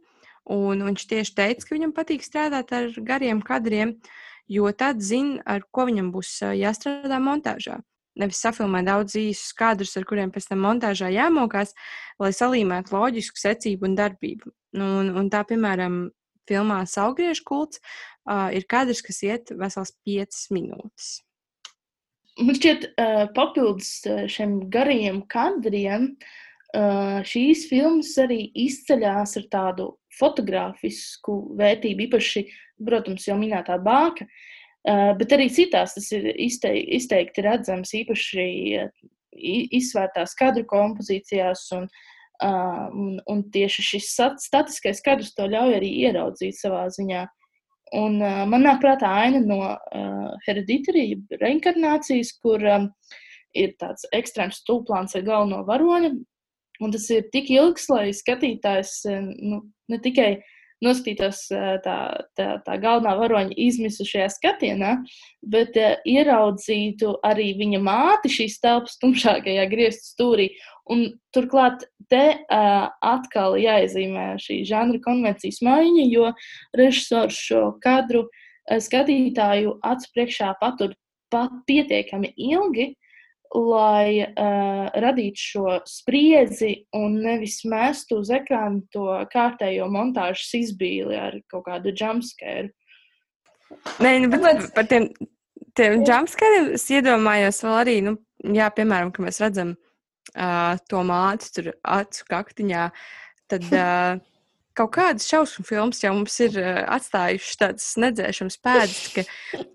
Un 0.48 0.81
viņš 0.85 1.05
tieši 1.09 1.35
teica, 1.37 1.64
ka 1.64 1.77
viņam 1.77 1.92
patīk 1.96 2.24
strādāt 2.24 2.72
ar 2.72 2.92
gariem 3.05 3.40
kadriem, 3.44 3.94
jo 4.48 4.68
tad 4.72 5.01
zina, 5.05 5.42
ar 5.44 5.64
ko 5.72 5.85
viņam 5.88 6.09
būs 6.12 6.38
jāstrādā 6.57 7.20
montāžā. 7.20 7.77
Nevis 8.18 8.40
safilmēt 8.42 8.88
daudz 8.88 9.14
īsus 9.20 9.53
kadrus, 9.57 9.92
ar 10.01 10.07
kuriem 10.09 10.33
pēc 10.35 10.48
tam 10.51 10.64
montāžā 10.64 11.11
jāmokās, 11.14 11.74
lai 12.18 12.33
salīmētu 12.35 12.96
loģisku 12.96 13.38
secību 13.38 13.90
un 13.90 13.98
darbību. 14.01 14.55
Nu, 14.81 14.88
un, 15.03 15.12
un 15.20 15.29
tā, 15.33 15.44
piemēram, 15.48 16.09
filmā 16.48 16.81
Saugriežu 16.88 17.44
kults 17.46 17.83
uh, 18.28 18.48
ir 18.54 18.66
kadrs, 18.70 19.00
kas 19.04 19.22
iet 19.24 19.52
vesels 19.58 19.94
5 20.06 20.44
minūtes. 20.54 21.08
Man 22.38 22.54
šķiet, 22.58 22.90
uh, 22.92 23.24
papildus 23.34 23.90
šiem 24.30 24.60
garajiem 24.70 25.24
kadriem, 25.32 26.12
uh, 26.76 27.18
šīs 27.26 27.66
filmas 27.70 28.12
arī 28.22 28.44
izceļas 28.66 29.38
ar 29.40 29.48
tādu 29.54 29.88
fotografisku 30.18 31.40
vērtību, 31.58 32.06
īpaši, 32.06 32.44
protams, 32.86 33.26
jau 33.26 33.38
minētā 33.40 33.80
bāka. 33.82 34.28
Uh, 34.88 35.16
bet 35.18 35.34
arī 35.34 35.48
citās 35.50 35.96
tas 35.96 36.12
ir 36.14 36.30
izteikti, 36.36 36.94
izteikti 37.00 37.42
redzams, 37.44 37.90
īpaši 37.98 38.46
izsvērtās 39.78 40.32
kadru 40.38 40.64
kompozīcijās 40.66 41.66
un 41.76 41.84
uh, 41.84 42.06
un, 42.44 43.18
un 43.26 43.42
tieši 43.50 43.82
šis 43.82 44.12
statiskais 44.38 45.02
kadrs 45.04 45.34
to 45.34 45.48
ļauj 45.50 45.78
arī 45.78 45.90
ieraudzīt 46.06 46.58
savā 46.58 46.86
ziņā. 46.94 47.26
Un, 47.96 48.18
uh, 48.20 48.42
man 48.51 48.66
nāk 48.66 48.83
prātā 48.83 49.11
aina 49.24 49.40
no 49.44 49.61
uh, 49.64 50.29
hereditārija 50.46 51.40
reinkarnācijas, 51.40 52.35
kur 52.42 52.64
um, 52.68 52.90
ir 53.57 53.72
tāds 53.81 54.05
ekstrēms 54.16 54.61
stūplāns 54.64 55.16
ar 55.16 55.24
galveno 55.27 55.62
varoni. 55.68 56.12
Un 56.79 56.92
tas 56.94 57.09
ir 57.11 57.27
tik 57.33 57.48
ilgs, 57.51 57.88
lai 57.90 58.12
skatītājs 58.14 59.01
nu, 59.09 59.64
ne 59.90 59.98
tikai 60.05 60.29
uh, 60.37 60.58
noskatītos 60.84 61.40
tā, 61.84 61.96
tā, 62.38 62.48
tā 62.64 62.76
galvenā 62.80 63.14
varoņa 63.18 63.56
izmisušajā 63.66 64.28
skatienā, 64.36 64.94
bet 65.42 65.76
ieraudzītu 66.06 67.16
arī 67.26 67.52
viņa 67.58 67.80
māti 67.82 68.32
šīs 68.36 68.58
telpas 68.62 68.98
tumšākajā 69.02 69.66
grieztu 69.70 70.12
stūrī. 70.12 70.50
Un 70.88 71.04
turklāt 71.36 71.84
te 72.08 72.22
uh, 72.40 72.86
atkal 73.04 73.58
jāiezīmē 73.60 74.38
šī 74.40 74.62
žanra 74.68 75.00
konvencijas 75.04 75.60
maiņa, 75.66 76.06
jo 76.08 76.30
režisors 76.78 77.36
šo 77.48 77.64
kadru 77.84 78.24
uh, 78.24 78.78
skatītāju 78.80 79.76
acu 79.84 80.14
priekšā 80.14 80.54
patur 80.62 80.94
pat 81.32 81.52
pietiekami 81.68 82.32
ilgi, 82.40 82.94
lai 83.54 84.24
uh, 84.26 84.88
radītu 84.92 85.40
šo 85.40 85.76
spriedzi 85.88 86.74
un 86.96 87.18
nevis 87.24 87.62
mestu 87.68 88.20
uz 88.22 88.32
ekrāna 88.34 88.82
to 88.92 89.06
kārtējo 89.32 89.88
montāžas 89.92 90.52
izbīli 90.58 91.16
ar 91.16 91.38
kaut 91.48 91.66
kādu 91.70 91.94
jumpscare. 91.96 92.68
Nē, 94.04 94.14
nu, 94.22 94.30
bet 94.32 94.44
Tāpēc... 94.44 94.70
par 94.76 94.88
tiem, 94.88 95.11
tiem 95.76 96.00
jumpscariem 96.04 96.72
es 96.76 96.88
iedomājos 96.92 97.61
vēl 97.64 97.76
arī, 97.82 97.98
nu, 98.04 98.16
jā, 98.56 98.68
piemēram, 98.76 99.12
ka 99.12 99.24
mēs 99.24 99.40
redzam 99.44 99.74
uh, 99.76 100.76
to 100.88 101.04
māti 101.08 101.52
tur 101.56 101.72
acu 101.98 102.32
kaktiņā, 102.32 102.88
tad. 103.48 103.70
Uh, 103.72 104.26
kaut 104.78 104.92
kādas 104.94 105.26
šausmu 105.28 105.64
filmas 105.66 106.02
jau 106.02 106.12
mums 106.14 106.36
ir 106.44 106.56
uh, 106.60 106.82
atstājušas 106.94 107.60
tādas 107.60 107.86
nedzēšamas 108.00 108.58
pēdas, 108.64 109.00
ka 109.14 109.24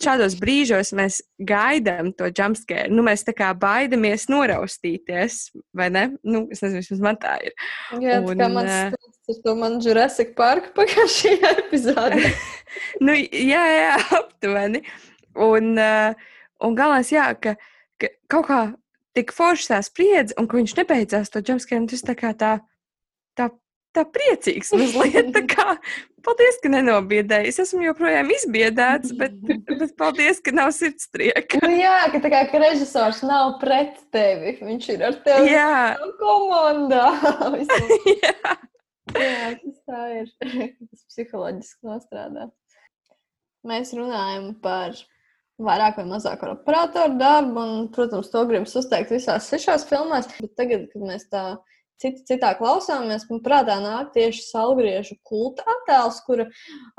šādos 0.04 0.38
brīžos 0.40 0.94
mēs 0.98 1.22
gaidām 1.44 2.14
to 2.18 2.30
jumpscare. 2.32 2.90
Nu, 2.94 3.06
mēs 3.06 3.26
tā 3.28 3.36
kā 3.38 3.52
baidamies 3.60 4.30
noraustīties, 4.32 5.40
vai 5.76 5.90
ne? 5.94 6.06
Nu, 6.24 6.46
es 6.54 6.64
nezinu, 6.64 6.84
vismaz 6.84 7.04
man 7.10 7.20
tā 7.22 7.38
ir. 7.50 7.58
Jā, 8.00 8.22
un, 8.22 8.32
tā 8.32 8.38
kā 8.46 8.52
man 8.54 8.72
uh, 8.72 9.02
ar 9.30 9.42
to 9.44 9.56
man 9.60 9.80
Jurassic 9.84 10.36
Park 10.40 10.72
pagājušajā 10.78 11.56
epizodē. 11.66 12.34
nu, 13.04 13.16
jā, 13.16 13.64
jā, 13.78 13.98
aptuveni. 14.20 14.84
Un, 15.44 15.74
uh, 15.80 16.32
un 16.64 16.78
galvenais, 16.78 17.12
jā, 17.12 17.32
ka, 17.40 17.56
ka 18.02 18.12
kaut 18.32 18.48
kā 18.50 18.62
tik 19.18 19.34
forši 19.34 19.70
tā 19.72 19.80
spriedzi, 19.86 20.36
un 20.40 20.50
ka 20.50 20.58
viņš 20.60 20.78
nebeidzās 20.80 21.34
to 21.34 21.42
jumpscare, 21.46 21.82
un 21.82 21.90
tas 21.90 22.04
tā 22.06 22.16
kā 22.18 22.34
tā, 22.38 22.56
tā 23.38 23.50
tā 23.96 24.04
priecīgs 24.10 24.74
mazliet. 24.76 25.30
Tā 25.36 25.44
kā, 25.50 25.66
paldies, 26.26 26.58
ka 26.64 26.72
nenobiedēji. 26.74 27.52
Es 27.54 27.62
esmu 27.64 27.86
joprojām 27.88 28.32
izbiedēts, 28.36 29.14
bet, 29.20 29.38
bet 29.70 29.94
paldies, 30.00 30.42
ka 30.44 30.56
nav 30.56 30.74
sirdstrieka. 30.76 31.62
Nu, 31.66 31.72
jā, 31.78 31.96
ka 32.14 32.24
tā 32.24 32.34
kā 32.34 32.44
ka 32.52 32.62
režisors 32.64 33.24
nav 33.28 33.58
pret 33.64 34.02
tevi. 34.16 34.58
Viņš 34.64 34.90
ir 34.96 35.08
ar 35.10 35.18
tevi 35.26 35.54
jā. 35.54 35.78
komandā. 36.22 37.08
jā. 38.26 38.36
jā, 39.14 39.56
tas 39.64 39.80
tā 39.88 40.04
ir. 40.20 40.36
Tas 40.90 41.08
psiholoģiski 41.14 41.90
nostrādā. 41.90 42.50
Mēs 43.68 43.94
runājam 43.96 44.52
par 44.64 44.98
vairāk 45.64 46.00
vai 46.00 46.06
mazāk 46.10 46.42
ar 46.44 46.56
operatoru 46.58 47.20
darbu, 47.20 47.62
un, 47.62 47.86
protams, 47.94 48.32
to 48.32 48.42
gribam 48.50 48.66
uzteikt 48.68 49.14
visās 49.14 49.48
sešās 49.52 49.86
filmās. 49.88 50.28
Bet 50.40 50.56
tagad, 50.60 50.90
kad 50.92 51.06
mēs 51.06 51.30
tā 51.32 51.44
cit, 52.04 52.22
citā 52.28 52.52
klausāmies, 52.60 53.26
man 53.30 53.42
prātā 53.46 53.78
nāk 53.84 54.12
tieši 54.16 54.44
salgriežu 54.50 55.18
kulta 55.28 55.66
attēls, 55.78 56.20
kura 56.28 56.50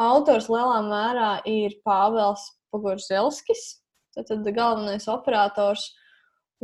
autors 0.00 0.48
lielā 0.52 0.80
mērā 0.88 1.30
ir 1.48 1.76
Pāvils 1.86 2.46
Pogorzelskis, 2.72 3.64
tad, 4.16 4.30
galvenais 4.56 5.06
operators. 5.10 5.90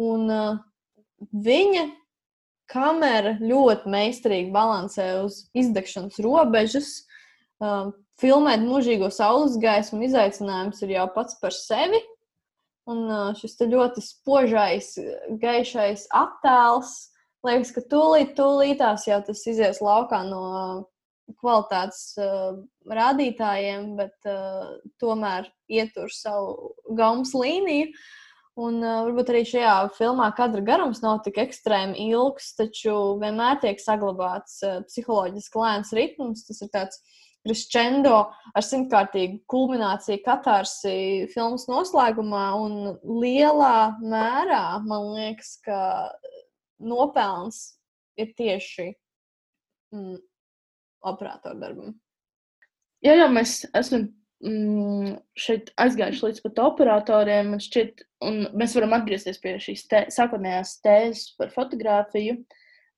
Un 0.00 0.31
uh, 0.33 0.61
viņa 1.35 1.88
kamera 2.70 3.35
ļoti 3.42 3.90
meistarīgi 3.90 4.55
balansē 4.55 5.11
uz 5.24 5.44
izdegšanas 5.59 6.20
robežas. 6.24 6.92
Uh, 7.61 7.90
filmēt 8.20 8.62
mūžīgo 8.64 9.11
saules 9.12 9.59
gaismu 9.61 10.07
izaicinājums 10.07 10.81
ir 10.87 10.96
jau 10.96 11.07
pats 11.12 11.37
par 11.42 11.53
sevi. 11.57 12.00
Un 12.90 13.05
uh, 13.11 13.31
šis 13.37 13.59
ļoti 13.61 14.03
spožais, 14.03 14.94
gaišais 15.42 16.07
attēls 16.16 17.10
liekas, 17.46 17.74
ka 17.76 17.85
tūlīt, 17.90 18.35
tūlītās 18.38 19.07
jau 19.09 19.20
tas 19.26 19.44
izies 19.50 19.81
laukā 19.85 20.22
no 20.29 20.44
kvalitātes 21.40 22.16
uh, 22.18 22.57
rādītājiem, 22.90 23.94
bet 23.98 24.16
uh, 24.29 24.81
tomēr 25.03 25.46
ietur 25.70 26.11
savu 26.12 26.74
gaumas 26.98 27.35
līniju. 27.38 27.92
Un 28.61 28.81
uh, 28.83 29.05
varbūt 29.07 29.31
arī 29.33 29.44
šajā 29.46 29.74
filmā 29.96 30.26
kadra 30.37 30.62
garums 30.66 31.00
nav 31.05 31.22
tik 31.24 31.38
ekstrēmi 31.40 32.11
ilgs, 32.11 32.50
taču 32.59 32.96
vienmēr 33.22 33.61
tiek 33.62 33.81
saglabāts 33.81 34.59
uh, 34.66 34.81
psiholoģiski 34.88 35.62
lēns 35.62 35.94
ritms. 35.96 36.44
Tas 36.48 36.61
ir 36.66 36.72
tāds 36.74 37.00
crescendo 37.46 38.16
ar 38.53 38.64
simtkārtīgu 38.66 39.40
kulmināciju 39.50 40.20
katarsi 40.26 41.31
filmas 41.33 41.66
noslēgumā. 41.70 42.46
Un 42.61 42.98
lielā 43.22 43.94
mērā 44.03 44.64
man 44.85 45.12
liekas, 45.14 45.55
ka 45.64 45.81
nopelns 46.81 47.61
ir 48.21 48.33
tieši 48.37 48.90
mm, 49.95 50.16
operatoru 51.11 51.61
darbam. 51.61 51.93
Jā, 53.05 53.14
jā, 53.16 53.29
mēs 53.33 53.62
esam 53.77 54.09
mm, 54.45 55.19
šeit 55.38 55.71
aizgājuši 55.81 56.27
līdz 56.27 56.43
pat 56.45 56.62
operatoriem. 56.66 57.55
Šķiet, 57.62 58.05
mēs 58.57 58.77
varam 58.77 58.97
atgriezties 58.99 59.40
pie 59.43 59.57
šīs 59.62 59.87
tē, 59.90 60.07
sākotnējās 60.12 60.79
tēzes 60.85 61.31
par 61.40 61.53
fotografiju. 61.55 62.40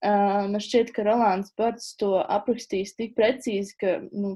Uh, 0.03 0.49
man 0.51 0.59
šķiet, 0.63 0.91
ka 0.97 1.05
Rolands 1.07 1.53
Barts 1.59 1.93
to 2.01 2.17
aprakstījis 2.19 2.97
tik 2.99 3.13
precīzi, 3.15 3.77
ka 3.79 4.01
nu, 4.11 4.35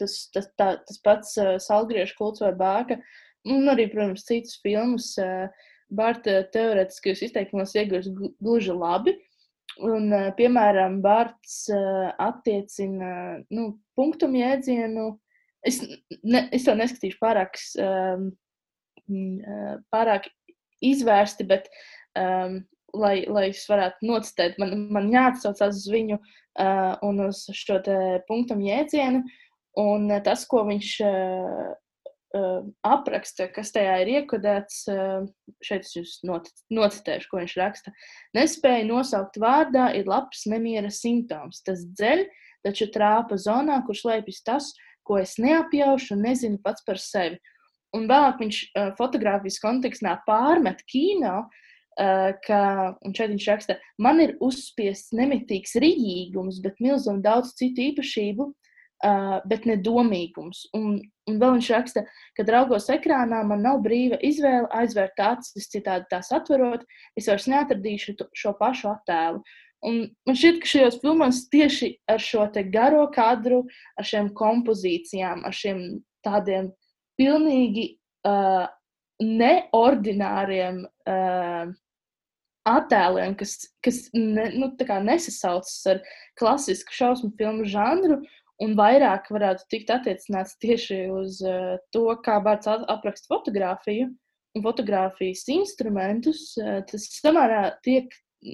tas, 0.00 0.16
tas, 0.34 0.48
tā, 0.58 0.72
tas 0.88 0.98
pats 1.04 1.36
uh, 1.38 1.52
Salgriežu 1.62 2.16
kults 2.18 2.42
vai 2.42 2.50
Bāka, 2.58 2.98
un 3.46 3.70
arī, 3.70 3.86
protams, 3.92 4.26
citas 4.26 4.58
filmas 4.64 5.12
uh, 5.22 5.46
Bārta 5.92 6.40
teorētiskajos 6.54 7.22
izteikumos 7.28 7.74
iegūst 7.76 8.14
gluži 8.40 8.74
labi. 8.76 9.16
Un, 9.80 10.10
eh, 10.12 10.30
piemēram, 10.36 11.00
Bārts 11.04 11.64
eh, 11.72 12.12
attiecina 12.20 13.40
nu, 13.50 13.72
punktumu 13.96 14.42
jēdzienu. 14.42 15.08
Es, 15.64 15.80
ne, 16.26 16.46
es 16.52 16.66
to 16.66 16.74
neskatīšu 16.74 17.20
pārāk, 17.22 17.54
um, 17.78 18.32
pārāk 19.94 20.26
izvērsti, 20.82 21.46
bet, 21.46 21.68
um, 22.18 22.56
lai, 22.98 23.22
lai 23.30 23.44
es 23.52 23.62
varētu 23.70 24.08
nocitēt, 24.08 24.58
man, 24.58 24.74
man 24.90 25.06
jāatsaucas 25.12 25.78
uz 25.78 25.86
viņu 25.92 26.18
uh, 26.18 26.98
un 27.06 27.22
uz 27.28 27.44
šo 27.54 27.78
punktumu 28.26 28.66
jēdzienu. 28.66 29.22
Un 29.78 30.10
tas, 30.26 30.42
ko 30.50 30.66
viņš 30.66 30.90
uh, 31.06 31.70
apraksta, 32.32 33.48
kas 33.52 33.72
tajā 33.74 33.98
ir 34.02 34.10
iekodēts. 34.16 34.82
Uh, 34.90 35.26
šeit 35.64 35.84
es 35.84 35.94
jūs 35.96 36.12
nocitēšu, 36.24 37.28
ko 37.28 37.40
viņš 37.42 37.56
raksta. 37.60 37.92
Nespēja 38.36 38.86
nosaukt 38.88 39.38
vārdā 39.42 39.90
ir 39.98 40.08
labs 40.08 40.46
nemiera 40.50 40.90
simptoms. 40.92 41.62
Tas 41.66 41.84
dzeļ, 41.84 42.24
taču 42.66 42.88
trāpa 42.94 43.36
zonā, 43.40 43.82
kur 43.86 43.98
slēpjas 43.98 44.44
tas, 44.46 44.70
ko 45.04 45.18
es 45.20 45.36
neapjaušu 45.42 46.16
un 46.16 46.24
nezinu 46.28 46.62
pats 46.62 46.84
par 46.86 47.00
sevi. 47.02 47.40
Un 47.92 48.08
vēlāk 48.08 48.40
viņš 48.40 48.62
uh, 48.64 48.92
fotografijas 48.96 49.60
kontekstā 49.60 50.16
pārmet 50.24 50.80
kino, 50.88 51.42
uh, 51.44 52.32
ka, 52.46 52.62
un 53.04 53.12
šeit 53.12 53.34
viņš 53.34 53.48
raksta, 53.52 53.76
man 54.00 54.22
ir 54.24 54.38
uzspiests 54.40 55.12
nemitīgs 55.16 55.76
rīgums, 55.84 56.62
bet 56.64 56.80
milzīgi 56.80 57.20
daudz 57.26 57.52
citu 57.60 57.90
īpašību, 57.90 58.48
bet 59.48 59.66
ne 59.66 59.76
domīgums. 59.82 60.66
Un, 60.78 61.00
un 61.30 61.40
vēl 61.40 61.56
viņš 61.56 61.70
raksta, 61.74 62.04
ka 62.36 62.46
draugos 62.46 62.88
ekrānā 62.92 63.42
man 63.46 63.64
nav 63.66 63.82
brīva 63.84 64.20
izvēle 64.22 64.70
aizvērt 64.78 65.18
acis, 65.22 65.70
citādi 65.72 66.08
tās 66.10 66.30
atverot, 66.34 66.86
es 67.18 67.28
vairs 67.30 67.48
neatradīšu 67.50 68.16
šo 68.38 68.54
pašu 68.60 68.92
attēlu. 68.92 69.42
Un 69.82 70.04
man 70.28 70.38
šķiet, 70.38 70.60
ka 70.62 70.70
šajos 70.70 71.00
filmos 71.02 71.42
tieši 71.50 71.96
ar 72.10 72.22
šo 72.22 72.46
garo 72.70 73.08
kadru, 73.14 73.64
ar 73.98 74.06
šiem 74.06 74.30
kompozīcijām, 74.38 75.42
ar 75.42 75.56
šiem 75.58 75.82
tādiem 76.22 76.70
pilnīgi 77.18 77.88
uh, 78.28 78.68
neordināriem 79.22 80.84
uh, 80.86 81.72
attēliem, 82.68 83.34
kas, 83.38 83.56
kas 83.82 84.04
ne, 84.14 84.52
nu, 84.54 84.70
nesasaucas 84.78 85.80
ar 85.90 86.02
klasisku 86.38 86.94
šausmu 86.94 87.32
filmu 87.38 87.66
žanru, 87.66 88.20
un 88.62 88.74
vairāk 88.78 89.30
varētu 89.32 89.68
tikt 89.72 89.92
attiecināts 89.94 90.58
tieši 90.62 91.04
uz 91.12 91.40
uh, 91.46 91.76
to, 91.94 92.06
kā 92.24 92.38
Bārts 92.44 92.70
apraksta 92.70 93.30
fotografiju 93.32 94.10
un 94.56 94.64
fotografijas 94.64 95.44
instrumentus. 95.52 96.52
Uh, 96.60 96.80
tas 96.88 97.08
samērā 97.18 97.64
tiek, 97.86 98.12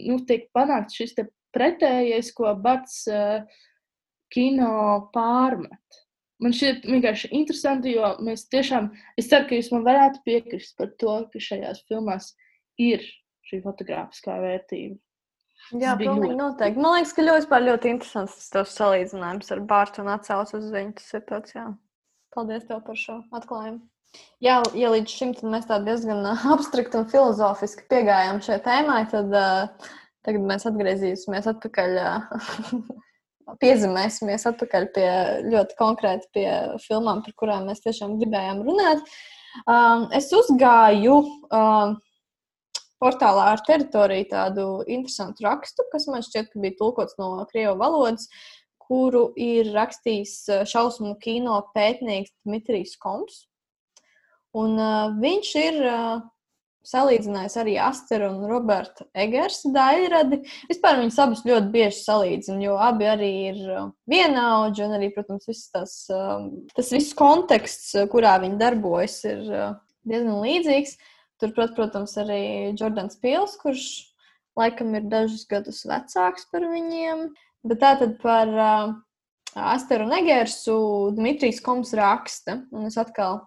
nu, 0.09 0.21
tiek 0.29 0.49
panākts 0.57 0.99
šis 0.99 1.17
pretējais, 1.55 2.33
ko 2.37 2.53
Bārts 2.63 3.03
uh, 3.13 3.43
kino 4.35 5.09
pārmet. 5.15 6.03
Man 6.39 6.55
šķiet 6.55 6.85
vienkārši 6.87 7.33
interesanti, 7.35 7.97
jo 7.97 8.13
mēs 8.23 8.47
tiešām, 8.53 8.93
es 9.19 9.27
ceru, 9.31 9.49
ka 9.49 9.57
jūs 9.59 9.73
man 9.75 9.83
varētu 9.87 10.23
piekrist 10.27 10.77
par 10.79 10.93
to, 11.01 11.17
ka 11.33 11.43
šajās 11.43 11.83
filmās 11.91 12.31
ir 12.79 13.03
šī 13.49 13.59
fotografiskā 13.65 14.37
vērtība. 14.45 15.01
Jā, 15.77 15.93
pilnīgi 15.99 16.33
ļoti... 16.33 16.39
noteikti. 16.39 16.81
Man 16.81 16.97
liekas, 16.97 17.13
ka 17.17 17.27
ļoti, 17.27 17.61
ļoti 17.67 17.93
interesants 17.93 18.49
tas 18.55 18.73
salīdzinājums 18.79 19.53
ar 19.55 19.63
Bārtu 19.69 20.03
un 20.05 20.11
atsauc 20.15 20.55
uz 20.57 20.71
viņu. 20.73 20.95
Tas 21.01 21.15
ir 21.19 21.25
tāds, 21.29 21.55
jā. 21.57 21.67
Paldies 22.35 22.67
tev 22.69 22.83
par 22.87 22.99
šo 22.99 23.21
atklājumu. 23.37 23.83
Jā, 24.43 24.61
ja 24.79 24.93
līdz 24.93 25.13
šim 25.13 25.35
mēs 25.53 25.67
tā 25.69 25.81
diezgan 25.85 26.25
abstrakt 26.55 26.97
un 26.97 27.09
filozofiski 27.11 27.85
piegājām 27.91 28.41
šai 28.45 28.61
tēmai, 28.65 29.03
tad 29.13 29.35
uh, 29.35 29.91
tagad 30.27 30.49
mēs 30.49 30.67
atgriezīsimies 30.71 31.51
atpakaļ. 31.55 32.01
Uh, 32.01 32.89
Piezemēsimies 33.63 34.43
atpakaļ 34.51 34.87
pie 34.93 35.09
ļoti 35.49 35.77
konkrēti 35.79 36.27
pie 36.37 36.49
filmām, 36.85 37.23
par 37.25 37.33
kurām 37.41 37.71
mēs 37.71 37.81
tiešām 37.81 38.19
gribējām 38.21 38.61
runāt. 38.67 39.01
Um, 39.65 40.05
es 40.13 40.29
uzgāju 40.37 41.15
uh, 41.49 41.95
portālā 43.03 43.51
ar 43.55 43.65
teritoriju 43.67 44.29
tādu 44.33 44.69
interesantu 44.87 45.47
rakstu, 45.47 45.87
kas 45.93 46.09
man 46.11 46.25
šķiet, 46.27 46.51
ka 46.53 46.63
bija 46.63 46.79
tulkots 46.81 47.19
no 47.21 47.35
krievu 47.51 47.77
valodas, 47.81 48.29
kuru 48.89 49.29
ir 49.37 49.73
rakstījis 49.75 50.35
eh, 50.49 50.65
šausmu 50.69 51.15
kino 51.23 51.61
pētnieks 51.75 52.35
Dmitrijs 52.47 52.97
Koms. 53.01 53.45
Un, 54.57 54.79
uh, 54.81 55.11
viņš 55.21 55.49
ir 55.61 55.77
uh, 55.85 56.21
salīdzinājis 56.89 57.57
arī 57.61 57.75
Asteru 57.85 58.31
un 58.33 58.47
Roberta 58.49 59.05
Egersa 59.13 59.71
daļradi. 59.75 60.39
Vispār 60.71 61.03
viņus 61.03 61.19
abus 61.25 61.43
ļoti 61.47 61.69
bieži 61.75 62.01
salīdzina, 62.01 62.63
jo 62.65 62.79
abi 62.81 63.09
arī 63.11 63.31
ir 63.51 63.61
vienaudži, 64.09 64.87
un 64.87 64.97
arī, 64.97 65.11
protams, 65.15 65.45
viss 65.51 65.69
tas, 65.75 65.95
tas 66.73 66.93
viss 66.95 67.17
konteksts, 67.19 67.93
kurā 68.13 68.39
viņi 68.41 68.61
darbojas, 68.63 69.19
ir 69.29 69.45
diezgan 70.09 70.41
līdzīgs. 70.47 70.97
Turpat, 71.39 71.75
protams, 71.77 72.17
arī 72.19 72.75
Jordans 72.79 73.19
Pils, 73.23 73.55
kurš 73.61 73.85
laikam 74.59 74.95
ir 74.99 75.07
dažus 75.11 75.45
gadus 75.51 75.85
vecāks 75.87 76.49
par 76.53 76.67
viņiem. 76.67 77.29
Bet 77.69 77.83
tā 77.83 77.93
tad 78.01 78.17
par 78.23 78.51
uh, 78.51 78.97
Asteru 79.59 80.09
Negersu 80.11 80.79
Dmitrijs 81.17 81.61
Koms 81.65 81.95
raksta, 81.99 82.63
un 82.75 82.89
es 82.91 82.99
atkal 83.01 83.43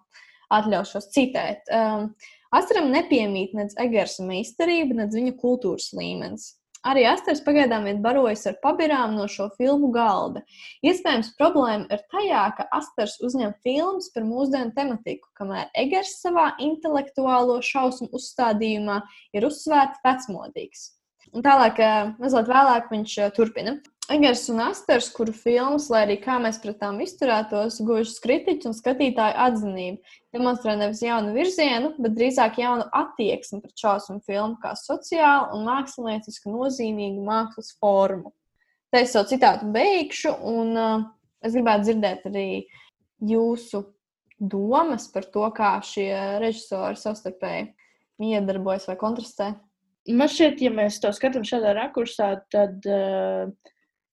atļaušos 0.52 1.12
citēt. 1.16 1.68
Um, 1.72 2.12
Asteram 2.52 2.90
nepiemīt 2.92 3.54
nec 3.56 3.76
Egersa 3.80 4.26
meistarība, 4.28 4.98
nec 4.98 5.14
viņa 5.16 5.38
kultūras 5.40 5.94
līmenis. 5.96 6.50
Arī 6.82 7.04
Asters 7.06 7.44
pagaidām 7.46 7.84
vien 7.86 8.00
barojas 8.02 8.48
ar 8.50 8.56
pabirām 8.64 9.12
no 9.14 9.28
šo 9.30 9.46
filmu 9.58 9.92
galda. 9.94 10.42
Iespējams, 10.82 11.30
problēma 11.38 11.86
ir 11.94 12.02
tajā, 12.14 12.46
ka 12.58 12.66
Asters 12.74 13.20
uzņem 13.28 13.54
filmas 13.62 14.10
par 14.16 14.26
mūsdienu 14.26 14.74
tematiku, 14.78 15.30
kamēr 15.38 15.70
Egers 15.78 16.16
savā 16.24 16.48
intelektuālo 16.58 17.60
šausmu 17.66 18.10
uzstādījumā 18.18 18.98
ir 19.38 19.46
uzsvērts 19.46 20.02
vecmodīgs. 20.08 20.88
Un 21.32 21.46
tālāk, 21.46 21.80
mazliet 22.20 22.50
vēlāk, 22.52 22.92
viņš 22.92 23.18
turpina. 23.38 23.78
Egers 24.12 24.50
un 24.52 24.60
Asters, 24.60 25.08
kuru 25.14 25.32
filmas, 25.32 25.86
lai 25.92 26.02
arī 26.04 26.18
kā 26.20 26.36
mēs 26.42 26.58
pret 26.60 26.82
tām 26.82 26.98
izturētos, 27.04 27.78
guvušas 27.86 28.20
kritiķu 28.24 28.68
un 28.68 28.76
skatītāju 28.76 29.38
atzinību, 29.46 30.18
demonstrē 30.36 30.74
nevis 30.76 31.04
jaunu 31.06 31.32
virzienu, 31.36 31.94
bet 32.02 32.18
drīzāk 32.18 32.60
jaunu 32.60 32.90
attieksmi 32.98 33.62
pret 33.64 33.86
šausmu 33.86 34.20
filmu 34.28 34.60
kā 34.60 34.74
sociālu 34.76 35.56
un 35.56 35.64
māksliniecisku 35.70 36.52
nozīmīgu 36.52 37.24
mākslas 37.24 37.72
formu. 37.80 38.34
Te 38.92 39.06
es 39.06 39.16
savu 39.16 39.32
citātu 39.32 39.72
beigšu, 39.72 40.36
un 40.52 40.76
uh, 40.76 41.08
es 41.40 41.56
gribētu 41.56 41.88
dzirdēt 41.88 42.28
arī 42.28 42.48
jūsu 43.32 43.86
domas 44.42 45.08
par 45.14 45.30
to, 45.32 45.48
kā 45.56 45.78
šie 45.86 46.12
režisori 46.44 47.00
savstarpēji 47.00 47.70
iedarbojas 48.22 48.90
vai 48.90 49.00
kontrastē. 49.00 49.54
Man 50.10 50.30
šķiet, 50.32 50.64
ja 50.66 50.72
mēs 50.74 50.98
to 51.04 51.12
skatām 51.14 51.44
šādā 51.46 51.76
rakursā, 51.78 52.32
tad 52.50 52.88
uh, 52.90 53.52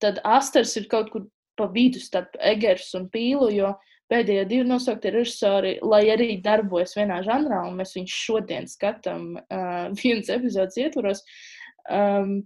tad 0.02 0.20
Asters 0.24 0.76
ir 0.78 0.88
kaut 0.90 1.10
kur 1.12 1.26
pa 1.58 1.66
vidu 1.72 2.00
starp 2.02 2.36
Egers 2.38 2.92
un 2.98 3.08
Pīlu, 3.10 3.50
jo 3.54 3.72
pēdējie 4.08 4.44
divi 4.48 4.66
nosauktie 4.68 5.12
režisori, 5.12 5.74
lai 5.84 6.04
arī 6.12 6.38
darbojas 6.44 6.94
vienā 6.96 7.18
žanrā, 7.26 7.64
un 7.68 7.76
mēs 7.80 7.96
viņus 7.96 8.20
šodien 8.26 8.68
skatām 8.70 9.32
uh, 9.40 9.88
vienas 9.98 10.30
epizodes 10.32 10.78
ietvaros, 10.80 11.24
um, 11.90 12.38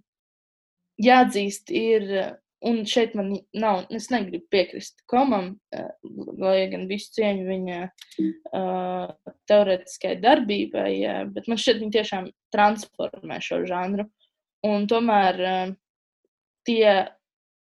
jāatzīst, 1.03 1.71
ir, 1.77 2.09
un 2.69 2.83
šeit 2.89 3.15
man 3.19 3.33
nav, 3.59 3.85
es 3.95 4.09
negribu 4.13 4.47
piekrist 4.53 5.03
komam, 5.11 5.53
uh, 5.75 5.89
lai 6.39 6.69
gan 6.73 6.87
visu 6.91 7.13
cieņu 7.17 7.47
viņa 7.49 7.79
uh, 7.89 9.33
teorētiskai 9.51 10.17
darbībai, 10.23 10.93
uh, 11.01 11.23
bet 11.35 11.49
man 11.51 11.61
šķiet, 11.61 11.81
viņi 11.83 11.97
tiešām 11.97 12.29
transformē 12.55 13.41
šo 13.43 13.63
žanru. 13.69 14.07
Un 14.67 14.87
tomēr 14.91 15.43
uh, 15.43 15.75
tie 16.69 16.87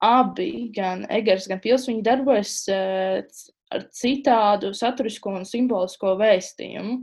abi, 0.03 0.51
gan 0.75 1.07
Egers, 1.13 1.49
gan 1.51 1.63
Pils, 1.63 1.87
viņi 1.89 2.05
darbojas 2.07 2.57
uh, 2.73 3.23
ar 3.73 3.87
citādu 3.97 4.73
saturisko 4.77 5.33
un 5.39 5.49
simbolisko 5.49 6.17
vēstījumu. 6.21 6.99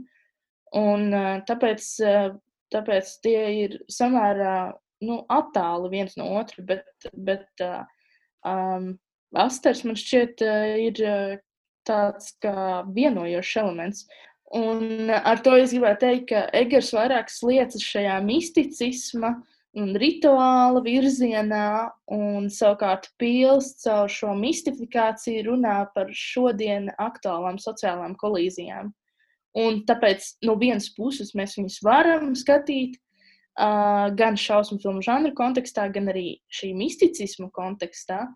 Un, 0.78 1.08
uh, 1.10 1.40
tāpēc, 1.48 1.90
uh, 2.06 2.30
tāpēc 2.70 3.16
tie 3.24 3.40
ir 3.64 3.80
samērā 3.90 4.54
nu, 5.04 5.20
attāli 5.32 5.92
viens 5.94 6.16
no 6.20 6.30
otra, 6.40 6.64
bet, 6.66 6.88
bet 7.14 7.64
uh, 7.64 7.84
um, 8.46 8.92
Asters 9.40 9.84
man 9.86 9.98
šķiet 9.98 10.42
uh, 10.42 10.72
ir 10.88 11.00
uh, 11.06 11.36
tāds 11.86 12.34
kā 12.42 12.82
vienojošs 12.90 13.56
elements. 13.62 14.04
Un 14.56 15.12
ar 15.14 15.38
to 15.44 15.54
es 15.60 15.70
gribētu 15.70 16.02
teikt, 16.02 16.26
ka 16.32 16.42
Egers 16.58 16.90
vairāk 16.96 17.30
sliecas 17.30 17.84
šajā 17.86 18.16
misticisma 18.26 19.36
un 19.78 19.92
rituāla 20.02 20.82
virzienā, 20.82 21.90
un 22.10 22.48
savukārt 22.50 23.06
pils 23.22 23.76
caur 23.84 24.10
šo 24.10 24.34
mistifikāciju 24.34 25.44
runā 25.52 25.76
par 25.94 26.10
šodien 26.10 26.90
aktuālām 26.98 27.60
sociālām 27.62 28.16
kolīzijām. 28.18 28.90
Un 29.60 29.80
tāpēc 29.86 30.26
no 30.46 30.56
vienas 30.58 30.90
puses 30.94 31.30
mēs 31.38 31.56
viņus 31.58 31.78
varam 31.86 32.34
skatīt 32.38 32.98
gan 33.56 34.38
šausmu 34.38 34.78
filmu 34.82 35.02
žanra 35.04 35.34
kontekstā, 35.36 35.88
gan 35.92 36.08
arī 36.12 36.40
šī 36.52 36.70
misticismu 36.78 37.50
kontekstā. 37.52 38.26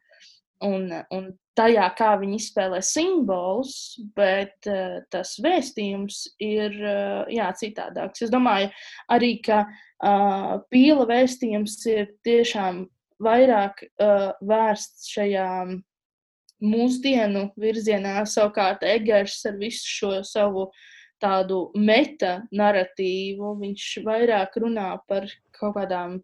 Un, 0.65 0.87
un 1.13 1.27
tajā, 1.59 1.87
kā 1.99 2.15
viņi 2.21 2.39
izspēlē 2.41 2.81
simbolus, 2.85 3.99
bet 4.17 4.69
uh, 4.71 5.03
tas 5.13 5.35
vēstījums 5.43 6.21
ir 6.43 6.77
uh, 6.79 7.25
jā, 7.33 7.51
citādāks. 7.59 8.25
Es 8.25 8.33
domāju, 8.33 8.71
arī 9.13 9.35
ka 9.45 9.65
uh, 9.67 10.55
pīla 10.73 11.09
vēstījums 11.11 11.77
ir 11.91 12.15
tiešām 12.25 12.85
vairāk 13.25 13.85
uh, 13.85 14.31
vērsts 14.47 15.11
šajā 15.15 15.51
mūsdienu 16.65 17.49
virzienā. 17.61 18.23
Savukārt 18.31 18.87
Egers 18.87 19.43
ar 19.51 19.59
visu 19.61 19.91
šo 19.91 20.13
savu 20.27 20.69
tādu 21.25 21.59
meta 21.75 22.37
narratīvu, 22.53 23.57
viņš 23.63 23.89
vairāk 24.05 24.61
runā 24.61 24.91
par 25.09 25.27
kaut 25.57 25.79
kādām 25.79 26.19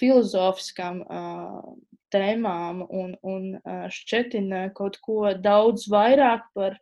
filozofiskām 0.00 1.02
uh, 1.04 1.74
tēmām 2.14 2.84
un, 2.86 3.14
un 3.22 3.50
uh, 3.58 3.86
šķetina 3.92 4.70
kaut 4.76 4.98
ko 5.04 5.34
daudz 5.36 5.86
vairāk 5.92 6.46
par, 6.56 6.78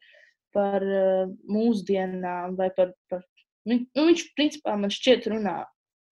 par 0.55 0.85
uh, 0.85 1.27
mūsdienām 1.51 2.57
par, 2.59 2.95
par 3.11 3.25
nu, 3.69 3.83
viņš 3.97 4.27
principā 4.39 4.77
man 4.81 4.93
šķiet 4.95 5.29
runā 5.35 5.59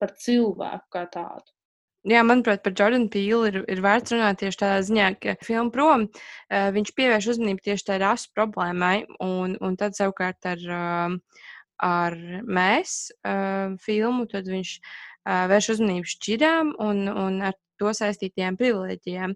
par 0.01 0.13
cilvēku 0.21 0.93
kā 0.93 1.07
tādu. 1.13 1.56
Jā, 2.07 2.21
manuprāt, 2.23 2.61
par 2.63 2.71
Jordanu 2.79 3.09
Pīlu 3.11 3.49
ir, 3.49 3.57
ir 3.67 3.81
vērts 3.83 4.13
runāt 4.15 4.39
tieši 4.39 4.61
tādā 4.61 4.83
ziņā, 4.87 5.07
ka 5.19 5.33
filmu 5.43 5.73
prom 5.75 6.05
uh, 6.07 6.69
viņš 6.77 6.93
pievērš 6.95 7.27
uzmanību 7.33 7.65
tieši 7.65 7.87
tai 7.89 7.97
rasu 7.99 8.31
problēmai, 8.37 9.09
un, 9.25 9.57
un 9.59 9.75
tad 9.81 9.99
savukārt 9.99 10.47
ar, 10.47 10.63
uh, 10.71 11.43
ar 11.83 12.17
mēs 12.47 12.95
uh, 13.27 13.75
filmu, 13.83 14.29
viņš 14.31 14.77
uh, 14.79 15.49
vērš 15.51 15.71
uzmanību 15.75 16.13
šķirām 16.15 16.73
un, 16.87 17.03
un 17.11 17.43
ar 17.51 17.59
to 17.83 17.91
saistītajām 17.99 18.55
privilēģijām. 18.61 19.35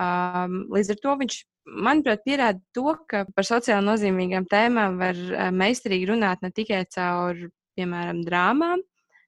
Um, 0.00 0.58
līdz 0.72 0.96
ar 0.96 1.02
to 1.04 1.16
viņš, 1.20 1.38
manuprāt, 1.84 2.24
pierāda 2.24 2.64
to, 2.72 2.96
ka 3.12 3.26
par 3.36 3.44
sociāli 3.44 3.84
nozīmīgām 3.92 4.48
tēmām 4.48 4.96
var 5.04 5.20
meistarīgi 5.52 6.08
runāt 6.14 6.40
ne 6.40 6.54
tikai 6.54 6.86
caur, 6.96 7.44
piemēram, 7.76 8.24
drāmām, 8.24 8.80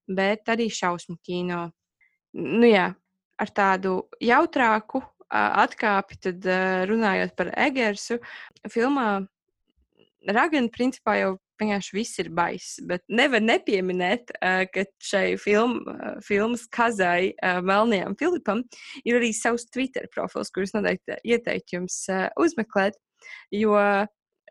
bet 0.09 0.49
arī 0.49 0.73
šausmu 0.73 1.21
kino 1.21 1.67
nu, 2.37 2.67
jā, 2.69 2.91
ar 3.39 3.53
tādu 3.55 4.03
jautrāku 4.23 5.03
atkāpi, 5.29 6.17
tad 6.25 6.47
runājot 6.89 7.35
par 7.37 7.53
Egersu, 7.57 8.19
filmā 8.73 9.27
Ragana 10.29 10.69
principā 10.73 11.15
jau 11.21 11.37
vienkārši 11.59 11.95
viss 11.95 12.21
ir 12.23 12.29
baiss. 12.35 12.79
Bet 12.87 13.03
nevar 13.11 13.43
nepieminēt, 13.43 14.33
ka 14.73 14.85
šai 15.03 15.37
film, 15.41 15.81
filmas 16.25 16.67
kazai 16.75 17.33
Melnajam 17.43 18.17
Filipam 18.19 18.63
ir 19.05 19.19
arī 19.19 19.33
savs 19.37 19.67
Twitter 19.73 20.09
profils, 20.15 20.53
kurus 20.55 20.75
noteikti 20.77 21.19
ieteiktu 21.27 21.79
jums 21.79 22.05
uzmeklēt. 22.41 22.99
Jo 23.55 23.75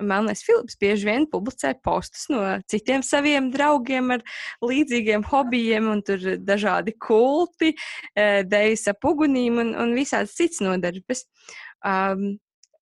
Melnais 0.02 0.44
Filips 0.46 0.78
bieži 0.80 1.08
vien 1.10 1.28
publicē 1.30 1.74
postus 1.84 2.28
no 2.32 2.42
citiem 2.70 3.04
saviem 3.06 3.52
draugiem 3.54 4.12
ar 4.18 4.26
līdzīgiem 4.64 5.26
hobijiem, 5.28 5.90
un 5.92 6.04
tur 6.06 6.24
dažādi 6.48 6.96
kulti, 7.02 7.74
eh, 8.16 8.44
dejas 8.48 8.88
ap 8.94 9.08
ugunīm 9.08 9.62
un, 9.64 9.74
un 9.76 9.96
visādas 9.98 10.36
citas 10.38 10.62
nodarbes. 10.66 11.26
Um, 11.86 12.38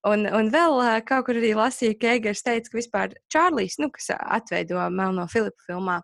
Un, 0.05 0.27
un 0.29 0.49
vēl 0.53 0.75
kaut 1.07 1.25
kur 1.25 1.37
arī 1.39 1.55
lasīju, 1.57 1.95
ka 1.97 2.11
Eigars 2.13 2.43
teica, 2.45 2.69
ka 2.69 2.77
vispār 2.77 3.13
Čārlis, 3.33 3.79
nu, 3.81 3.89
kas 3.93 4.11
atveido 4.13 4.83
Melno 4.93 5.25
Filipu 5.31 5.65
filmā, 5.65 5.95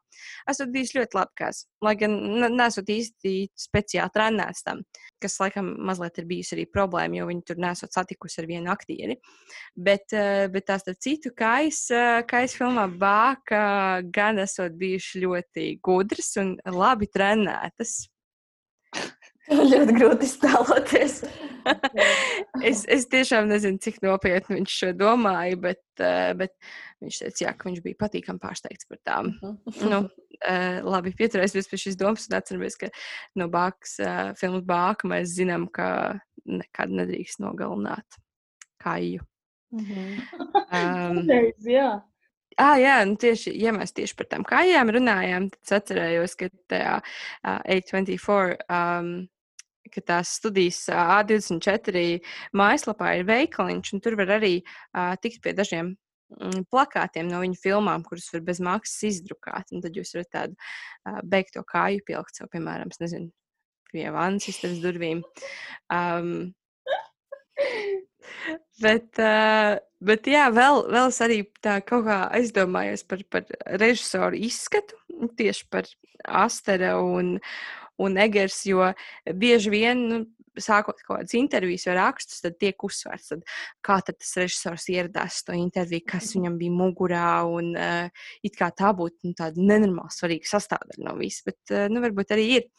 esot 0.49 0.71
bijis 0.73 0.95
ļoti 0.95 1.17
labs. 1.19 1.59
Lai 1.85 1.93
gan 1.99 2.15
nesot 2.57 2.89
īsti 2.89 3.33
speciāli 3.57 4.13
trenēts 4.15 4.65
tam, 4.65 4.81
kas 5.21 5.37
laikam 5.41 5.73
mazliet 5.85 6.17
ir 6.21 6.29
bijusi 6.29 6.55
arī 6.57 6.65
problēma, 6.73 7.19
jo 7.19 7.27
viņi 7.29 7.45
tur 7.45 7.61
nesot 7.61 7.93
satikusi 7.93 8.41
ar 8.41 8.49
vienu 8.49 8.73
aktieri. 8.73 9.19
Bet, 9.77 10.13
bet 10.53 10.67
tās 10.69 10.87
ar 10.89 10.97
citu 11.01 11.33
kais, 11.37 11.83
kais 12.29 12.57
filmā 12.57 12.87
Bāka 13.01 14.01
gan 14.13 14.41
esot 14.41 14.77
bijuši 14.81 15.25
ļoti 15.27 15.67
gudras 15.85 16.33
un 16.41 16.55
labi 16.73 17.09
trenētas. 17.13 18.10
ļoti 19.71 19.95
grūti 19.97 20.27
iztēloties. 20.27 21.21
es, 22.69 22.83
es 22.89 23.07
tiešām 23.11 23.49
nezinu, 23.51 23.81
cik 23.81 23.99
nopietni 24.05 24.59
viņš 24.59 24.77
šo 24.83 24.91
domāja, 24.97 25.57
bet, 25.61 25.83
uh, 26.01 26.31
bet 26.37 26.53
viņš 27.03 27.21
teica, 27.23 27.43
jā, 27.45 27.53
ka 27.57 27.69
viņš 27.69 27.81
bija 27.85 27.99
patīkami 28.01 28.41
pārsteigts 28.41 28.89
par 28.89 29.01
tām. 29.07 29.33
nu, 29.41 30.01
uh, 30.05 30.77
labi, 30.87 31.15
pieturēsimies 31.17 31.69
pie 31.71 31.81
šīs 31.85 31.99
domas 31.99 32.29
un 32.29 32.37
atceramies, 32.39 32.77
ka 32.81 32.91
no 33.39 33.49
Bākas, 33.53 33.97
uh, 34.03 34.31
filmas 34.39 34.65
Bāka 34.67 35.09
mēs 35.11 35.35
zinām, 35.37 35.67
ka 35.73 36.19
nekad 36.49 36.93
nedrīkst 36.93 37.41
nogalināt 37.43 38.21
kāju. 38.81 39.25
Mm 39.71 39.85
-hmm. 39.87 40.15
um, 40.75 41.51
jā. 41.69 41.91
Ah, 42.61 42.75
jā, 42.77 42.99
nu 43.09 43.17
tieši, 43.17 43.55
ja 43.57 43.71
mēs 43.73 43.95
tieši 43.97 44.15
par 44.19 44.27
tām 44.29 44.43
kājām 44.45 44.91
runājām, 44.93 45.47
tad 45.49 45.61
es 45.65 45.75
atcerējos, 45.79 46.35
ka 46.37 46.49
tajā 46.69 46.97
uh, 47.01 47.61
824 47.65 48.59
um, 48.69 49.13
ka 49.91 50.03
tās 50.05 50.35
studijas 50.39 50.83
A24 50.93 52.03
mājaslapā 52.57 53.15
ir 53.17 53.25
veikaliņš, 53.29 53.93
un 53.95 54.03
tur 54.03 54.17
var 54.19 54.37
arī 54.37 54.53
uh, 54.61 55.15
tikt 55.23 55.41
pie 55.43 55.55
dažiem 55.57 55.93
mm, 56.37 56.67
plakātiem 56.71 57.29
no 57.31 57.41
viņu 57.43 57.59
filmām, 57.63 58.05
kurus 58.07 58.29
var 58.35 58.45
bez 58.47 58.61
maksas 58.63 59.09
izdrukāt. 59.09 59.73
Un 59.73 59.83
tad 59.83 59.97
jūs 59.97 60.13
varat 60.15 60.31
tādu 60.37 60.57
uh, 60.57 61.19
beigto 61.25 61.65
kāju 61.67 62.05
pielikt 62.07 62.39
sev, 62.39 62.51
piemēram, 62.53 62.93
nezinu, 63.01 63.31
pie 63.91 64.07
vannas 64.13 64.47
istabas 64.51 64.79
durvīm. 64.83 65.25
Um, 65.91 66.51
bet, 68.83 69.09
uh, 69.21 69.77
bet 70.03 70.27
jā, 70.29 70.47
vēl, 70.53 70.85
vēl 70.91 71.11
es 71.11 71.21
arī 71.23 71.41
tā 71.63 71.79
kaut 71.85 72.05
kā 72.07 72.19
aizdomājos 72.37 73.05
par, 73.07 73.23
par 73.31 73.47
režisoru 73.81 74.39
izskatu, 74.49 74.97
tieši 75.39 75.67
par 75.71 75.89
Astera 76.25 76.95
un, 77.01 77.37
un 78.01 78.21
Egers, 78.21 78.61
jo 78.69 78.91
bieži 79.37 79.73
vien, 79.73 80.05
nu, 80.09 80.21
sākot 80.59 80.99
kaut 81.05 81.21
kādas 81.21 81.35
intervijas 81.37 81.85
vai 81.87 81.95
rakstus, 81.95 82.41
tad 82.43 82.57
tiek 82.59 82.83
uzsvērts, 82.83 83.29
tad, 83.31 83.45
kā 83.85 83.97
tad 84.03 84.17
tas 84.19 84.33
režisors 84.41 84.87
ieradās 84.91 85.41
to 85.47 85.55
interviju, 85.55 86.05
kas 86.13 86.31
mhm. 86.31 86.41
viņam 86.41 86.57
bija 86.59 86.75
mugurā, 86.81 87.29
un 87.47 87.71
uh, 87.77 88.27
it 88.43 88.57
kā 88.59 88.71
tā 88.75 88.91
būtu 88.97 89.31
nu, 89.31 89.37
tāda 89.37 89.61
nenormāli 89.61 90.15
svarīga 90.15 90.51
sastāvdaļa 90.51 91.07
no 91.07 91.15
visa, 91.21 91.47
bet 91.47 91.73
uh, 91.75 91.87
nu, 91.91 92.03
varbūt 92.03 92.35
arī 92.35 92.47
ir, 92.59 92.69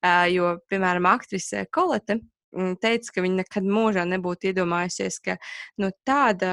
uh, 0.00 0.24
jo, 0.32 0.56
piemēram, 0.70 1.10
aktrise 1.10 1.66
Kolete 1.74 2.20
teica, 2.82 3.14
ka 3.14 3.24
viņa 3.24 3.42
nekad 3.42 3.66
mūžā 3.68 4.04
nebūtu 4.08 4.52
iedomājusies, 4.52 5.20
ka 5.24 5.36
nu, 5.82 5.90
tāda 6.08 6.52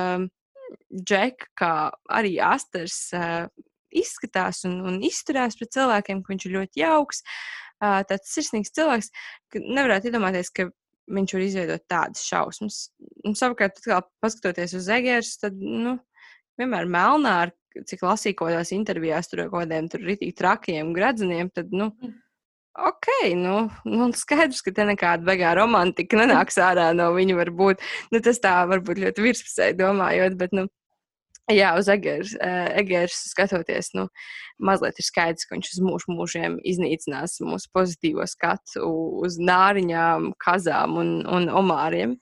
džeka, 0.91 1.51
kā 1.57 1.73
arī 2.13 2.35
Asters, 2.43 2.97
uh, 3.15 3.47
izskatās 3.95 4.63
un, 4.67 4.79
un 4.87 4.97
izturās 5.05 5.57
pret 5.59 5.73
cilvēkiem, 5.75 6.23
ka 6.23 6.33
viņš 6.33 6.47
ir 6.47 6.57
ļoti 6.57 6.83
jauks. 6.83 7.21
Uh, 7.83 8.01
tāds 8.07 8.31
sirsnīgs 8.31 8.73
cilvēks, 8.75 9.11
ka 9.51 9.61
nevarētu 9.63 10.09
iedomāties, 10.09 10.51
ka 10.55 10.69
viņš 11.11 11.35
var 11.35 11.45
izveidot 11.45 11.85
tādas 11.91 12.25
šausmas. 12.25 12.79
Un, 13.25 13.35
savukārt, 13.37 13.79
kā 13.85 14.01
paskatoties 14.23 14.75
uz 14.79 14.89
Egeru, 14.91 15.27
tad 15.41 15.59
nu, 15.59 15.97
vienmēr 16.59 16.89
melnā, 16.89 17.35
ar, 17.45 17.53
cik 17.75 18.05
lasīju 18.07 18.39
kaut 18.39 18.51
kādās 18.51 18.71
intervijās 18.75 19.29
tur 19.29 19.45
kaut 19.45 19.65
kādiem 19.65 19.89
rītīgi 19.91 20.35
trakiem 20.39 20.93
gradzeniem, 20.95 21.51
tad, 21.53 21.73
nu, 21.75 21.91
mm. 21.91 22.15
Ok, 22.75 23.11
nu, 23.39 23.57
nu, 23.87 24.09
skaidrs, 24.17 24.61
ka 24.65 24.73
te 24.75 24.85
nekāda 24.87 25.25
beigā 25.27 25.53
romantika 25.57 26.19
nenāks 26.19 26.57
ārā 26.61 26.89
no 26.97 27.11
viņa 27.15 27.37
varbūt. 27.39 27.83
Nu, 28.11 28.21
tas 28.23 28.41
tā 28.43 28.57
varbūt 28.69 28.99
ļoti 29.03 29.23
virspusēji 29.29 29.79
domājot, 29.79 30.35
bet, 30.39 30.55
nu, 30.55 30.67
Jā, 31.53 31.75
uz 31.77 31.85
Egeras, 31.93 32.31
Egeras 32.73 33.19
skatoties, 33.29 33.91
nu, 33.93 34.07
mazliet 34.57 34.97
ir 34.97 35.05
skaidrs, 35.05 35.45
ka 35.45 35.53
viņš 35.53 35.75
uz 35.75 35.81
mūžu 35.85 36.15
mūžiem 36.17 36.55
iznīcinās 36.65 37.37
mūsu 37.45 37.69
pozitīvo 37.75 38.25
skatu 38.25 38.87
uz 39.21 39.37
nāriņām, 39.37 40.31
kazām 40.41 40.97
un, 40.97 41.11
un 41.29 41.45
omāriem. 41.53 42.15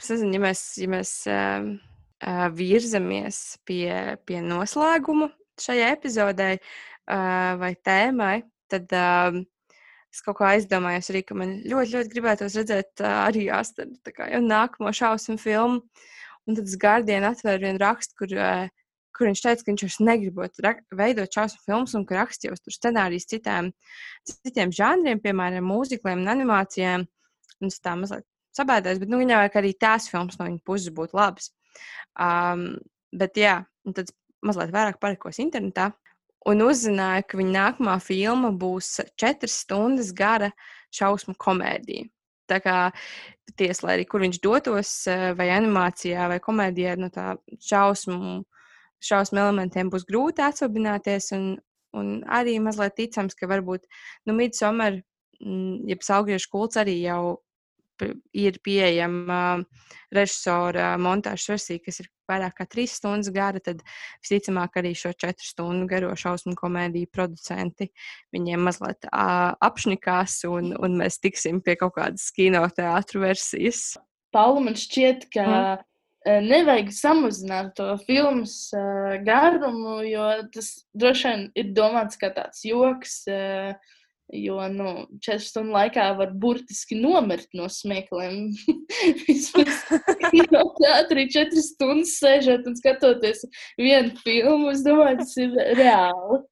es 0.00 0.08
nezinu, 0.14 0.32
ja 0.38 0.42
mēs, 0.46 0.64
ja 0.80 0.88
mēs 0.96 1.12
uh, 1.28 1.68
uh, 2.24 2.46
virzamies 2.56 3.42
pie, 3.68 4.16
pie 4.24 4.40
noslēguma 4.40 5.28
šajai 5.60 5.92
epizodei 5.92 6.54
uh, 6.56 6.89
vai 7.60 7.72
tēmai, 7.86 8.40
tad 8.70 8.92
uh, 8.94 9.38
es 10.10 10.22
kaut 10.26 10.40
kā 10.40 10.52
aizdomājos 10.54 11.10
arī, 11.12 11.22
ka 11.26 11.36
man 11.38 11.56
ļoti, 11.64 11.94
ļoti 11.94 12.12
gribētos 12.14 12.56
redzēt 12.58 13.02
uh, 13.02 13.22
arī 13.26 13.46
Astaru 13.54 13.96
jau 14.30 14.42
nākamo 14.44 14.92
šausmu 14.94 15.38
filmu. 15.40 15.82
Un 16.48 16.56
tad 16.56 16.70
Guardian 16.82 17.26
atvēra 17.28 17.60
vienu 17.62 17.82
rakstu, 17.82 18.16
kur, 18.18 18.34
uh, 18.34 18.96
kur 19.16 19.28
viņš 19.28 19.42
teica, 19.44 19.62
ka 19.62 19.70
viņš 19.70 19.84
vairs 19.86 19.98
negribot 20.06 20.62
veidot 20.96 21.38
šausmu 21.38 21.62
filmas 21.66 21.94
un 21.98 22.06
ka 22.08 22.18
rakstījos 22.18 22.62
tur 22.64 22.74
scenārijus 22.74 23.28
citām, 23.30 23.70
citiem 24.26 24.72
žanriem, 24.74 25.20
piemēram, 25.22 25.66
mūzikliem 25.66 26.24
un 26.24 26.32
animācijām. 26.32 27.06
Un 27.60 27.68
es 27.68 27.82
tā 27.84 27.92
mazliet 27.98 28.24
sabēdājos, 28.56 29.02
bet 29.02 29.10
nu, 29.12 29.20
viņai 29.20 29.42
vajag 29.42 29.58
arī 29.60 29.74
tās 29.78 30.08
filmas 30.10 30.38
no 30.40 30.46
viņa 30.48 30.62
puses 30.66 30.94
būt 30.96 31.12
labas. 31.14 31.50
Um, 32.18 32.72
bet 33.14 33.36
jā, 33.38 33.60
un 33.86 33.94
tad 33.96 34.10
mazliet 34.46 34.72
vairāk 34.74 34.98
palikos 35.02 35.38
internetā 35.42 35.90
un 36.48 36.62
uzzināju, 36.64 37.26
ka 37.28 37.40
viņa 37.40 37.52
nākamā 37.56 37.96
filma 38.04 38.50
būs 38.56 39.00
četras 39.20 39.60
stundas 39.64 40.12
gara 40.16 40.50
šausmu 40.94 41.36
komēdija. 41.40 42.08
Tā 42.50 42.58
kā 42.64 42.76
patiesi, 43.46 43.84
lai 43.84 43.96
arī 43.98 44.06
kur 44.10 44.24
viņš 44.24 44.40
dotos, 44.42 45.06
eh, 45.06 45.32
vai 45.38 45.50
animācijā, 45.54 46.28
vai 46.28 46.40
komēdijā, 46.40 46.96
no 46.98 47.10
tā 47.10 47.36
šausmu, 47.60 48.44
šausmu 49.00 49.38
elementiem 49.38 49.90
būs 49.90 50.06
grūti 50.08 50.42
atsvabināties. 50.42 51.30
Un, 51.36 51.58
un 51.94 52.22
arī 52.24 52.58
mazliet 52.62 52.96
ticams, 52.96 53.34
ka 53.34 53.46
varbūt 53.46 53.86
nu, 54.26 54.34
Midsummer, 54.34 55.02
mm, 55.40 55.88
jeb 55.88 56.02
Saugriešu 56.02 56.50
kults 56.50 56.76
arī 56.76 57.00
jau 57.02 57.40
ir 58.36 58.58
pieejama 58.64 59.60
režisora 60.14 60.94
montāžas 61.00 61.54
versija, 61.54 61.82
kas 61.84 62.02
ir 62.02 62.08
vairāk 62.30 62.56
kā 62.60 62.66
trīs 62.70 62.94
stundas 62.98 63.30
gara, 63.34 63.60
tad 63.62 63.82
visticamāk 64.22 64.78
arī 64.80 64.94
šo 64.98 65.12
četru 65.18 65.46
stundu 65.46 65.88
garo 65.90 66.12
šausmu 66.18 66.54
komēdiju 66.58 67.10
producenti 67.12 67.90
viņiem 68.34 68.64
mazliet 68.68 69.08
uh, 69.10 69.52
apšnikās, 69.66 70.40
un, 70.50 70.72
un 70.78 70.98
mēs 71.02 71.20
tiksim 71.22 71.62
pie 71.64 71.76
kaut 71.80 71.96
kādas 71.98 72.30
kinoteātru 72.36 73.24
versijas. 73.26 73.94
Paula, 74.34 74.62
man 74.62 74.76
šķiet, 74.78 75.26
ka 75.34 75.46
mm. 75.46 76.50
nevajag 76.50 76.92
samazināt 76.94 77.72
to 77.78 77.88
filmu 78.06 78.46
uh, 78.46 79.16
garumu, 79.26 80.00
jo 80.06 80.28
tas 80.54 80.74
droši 80.94 81.32
vien 81.32 81.48
ir 81.58 81.72
domāts 81.74 82.20
kā 82.20 82.30
tāds 82.34 82.62
joks. 82.66 83.24
Uh, 83.30 83.74
Jo 84.32 84.62
nu, 84.70 84.90
4 85.26 85.42
stundu 85.42 85.74
laikā 85.74 86.04
var 86.18 86.30
burtiski 86.38 86.94
nomirt 87.00 87.48
no 87.58 87.66
smiekliem. 87.72 88.52
Vismaz 89.26 89.80
no 90.52 90.62
teātrī 90.78 91.26
4 91.34 91.64
stundas 91.66 92.14
sēžot 92.20 92.68
un 92.70 92.78
skatoties 92.78 93.42
vienu 93.80 94.14
filmu, 94.22 94.70
es 94.70 94.84
domāju, 94.86 95.18
tas 95.24 95.34
ir 95.42 95.56
reāli. 95.80 96.42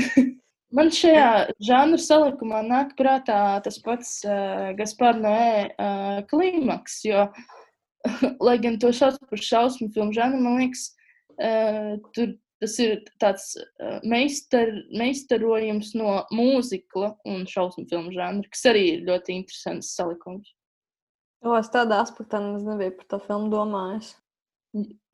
Man 0.74 0.90
šajā 0.94 1.30
žanru 1.66 1.98
salikumā 1.98 2.60
nāk 2.62 2.92
prātā 2.98 3.58
tas 3.64 3.78
pats 3.82 4.20
uh, 4.22 4.70
Gaspar 4.78 5.16
Noē 5.18 5.54
uh, 5.66 6.20
klimaks, 6.30 7.00
jo, 7.06 7.24
lai 8.46 8.54
gan 8.62 8.78
to 8.78 8.92
sauc 8.94 9.18
par 9.30 9.42
šausmu 9.42 9.90
filmu 9.94 10.14
žanru, 10.14 10.38
man 10.44 10.60
liekas, 10.62 10.84
uh, 11.42 11.98
tur 12.14 12.36
tas 12.60 12.76
ir 12.82 12.96
tāds 13.22 13.52
meistar, 14.04 14.72
meistarojums 14.92 15.94
no 15.98 16.20
mūzikla 16.34 17.14
un 17.28 17.46
šausmu 17.48 17.86
filmu 17.90 18.12
žanra, 18.14 18.48
kas 18.52 18.66
arī 18.72 18.86
ir 18.94 19.06
ļoti 19.08 19.38
interesants 19.40 19.94
salikums. 19.96 20.52
O, 21.40 21.54
es 21.56 21.70
tādā 21.72 22.02
aspektā 22.04 22.42
nebiju 22.42 22.98
par 22.98 23.06
to 23.14 23.20
filmu 23.24 23.48
domājis. 23.52 24.12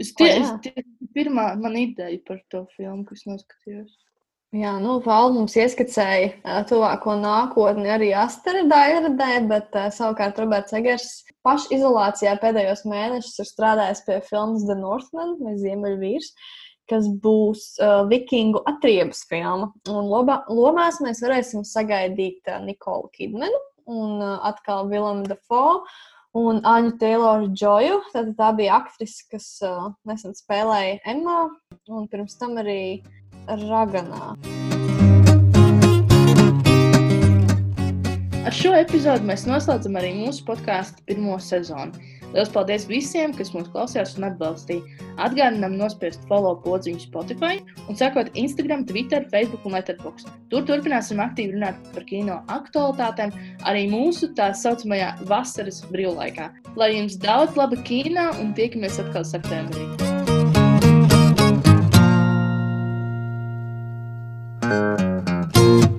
Es 0.03 0.11
tie, 0.19 0.33
es 0.41 0.51
tie, 0.65 0.83
pirmā 1.15 1.53
man 1.61 1.79
ideja 1.79 2.19
par 2.27 2.43
to 2.53 2.67
filmu, 2.75 3.07
kas 3.09 3.23
noskatījos. 3.29 3.95
Jā, 4.57 4.77
nu, 4.81 4.99
Val 5.05 5.33
mums 5.35 5.57
ieskicēja 5.59 6.29
uh, 6.33 6.61
tuvāko 6.69 7.17
nākotni 7.19 7.91
arī 7.93 8.13
Asteroidā 8.17 8.83
ieradē, 8.93 9.31
bet 9.51 9.75
uh, 9.75 9.89
savukārt 9.93 10.39
Roberts 10.41 10.75
Egers 10.77 11.09
pašizolācijā 11.47 12.37
pēdējos 12.43 12.85
mēnešus 12.89 13.43
ir 13.43 13.49
strādājis 13.49 14.05
pie 14.07 14.21
filmas 14.29 14.65
The 14.69 14.79
Northman 14.79 15.35
vai 15.43 15.57
Ziemeļvīrs. 15.61 16.31
Uh, 16.31 16.66
kas 16.91 17.09
būs 17.23 17.77
uh, 17.83 18.05
vikingu 18.11 18.63
atriebas 18.69 19.25
filma. 19.31 19.73
Un 19.91 20.11
loba, 20.11 20.43
lomās 20.49 21.01
mēs 21.05 21.23
varēsim 21.25 21.65
sagaidīt 21.67 22.47
uh, 22.51 22.61
Nikolu 22.65 23.11
Kidmanu 23.15 23.63
un 23.87 24.21
uh, 24.21 24.39
atkal 24.47 24.89
Vilamu 24.91 25.27
Dafoe 25.31 25.83
un 26.37 26.61
Aņu 26.67 26.97
Tayloru 27.01 27.51
Džoju. 27.55 28.01
Tātad 28.13 28.35
tā 28.39 28.53
bija 28.59 28.81
aktrise, 28.81 29.25
kas 29.33 29.49
uh, 29.67 29.91
nesen 30.09 30.37
spēlēja 30.37 31.01
Emma 31.09 31.47
un 31.89 32.09
pirms 32.13 32.39
tam 32.41 32.59
arī 32.63 33.03
Raganā. 33.47 34.35
Ar 38.47 38.55
šo 38.55 38.77
epizodu 38.79 39.27
mēs 39.27 39.43
noslēdzam 39.49 39.97
arī 39.99 40.13
mūsu 40.21 40.45
podkāstu 40.47 41.03
pirmo 41.09 41.35
sezonu. 41.43 42.16
Lielas 42.33 42.51
paldies 42.53 42.87
visiem, 42.91 43.35
kas 43.37 43.53
mūs 43.55 43.69
klausījās 43.73 44.17
un 44.19 44.29
atbalstīja. 44.29 45.05
Atgādinām 45.23 45.77
nospiest 45.79 46.25
follow 46.31 46.59
podziņu 46.65 47.01
Spotify 47.07 47.61
un 47.87 47.99
sekot 47.99 48.33
Instagram, 48.39 48.85
Twitter, 48.89 49.27
Facebook 49.33 49.67
un 49.69 49.77
Letterboxd. 49.79 50.31
Tur 50.53 50.67
turpināsim 50.69 51.23
aktīvi 51.23 51.57
runāt 51.57 51.81
par 51.95 52.07
kino 52.09 52.41
aktualitātēm 52.53 53.35
arī 53.69 53.87
mūsu 53.93 54.33
tā 54.39 54.51
saucamajā 54.57 55.15
vasaras 55.31 55.83
brīvlaikā. 55.93 56.51
Lai 56.77 56.93
jums 56.97 57.19
daudz 57.23 57.57
laba 57.59 57.79
kino 57.89 58.31
un 58.43 58.55
tiekamies 58.59 59.01
atkal 59.03 59.27
septembrī! 59.27 59.89
thank 64.67 65.85
you 65.85 65.96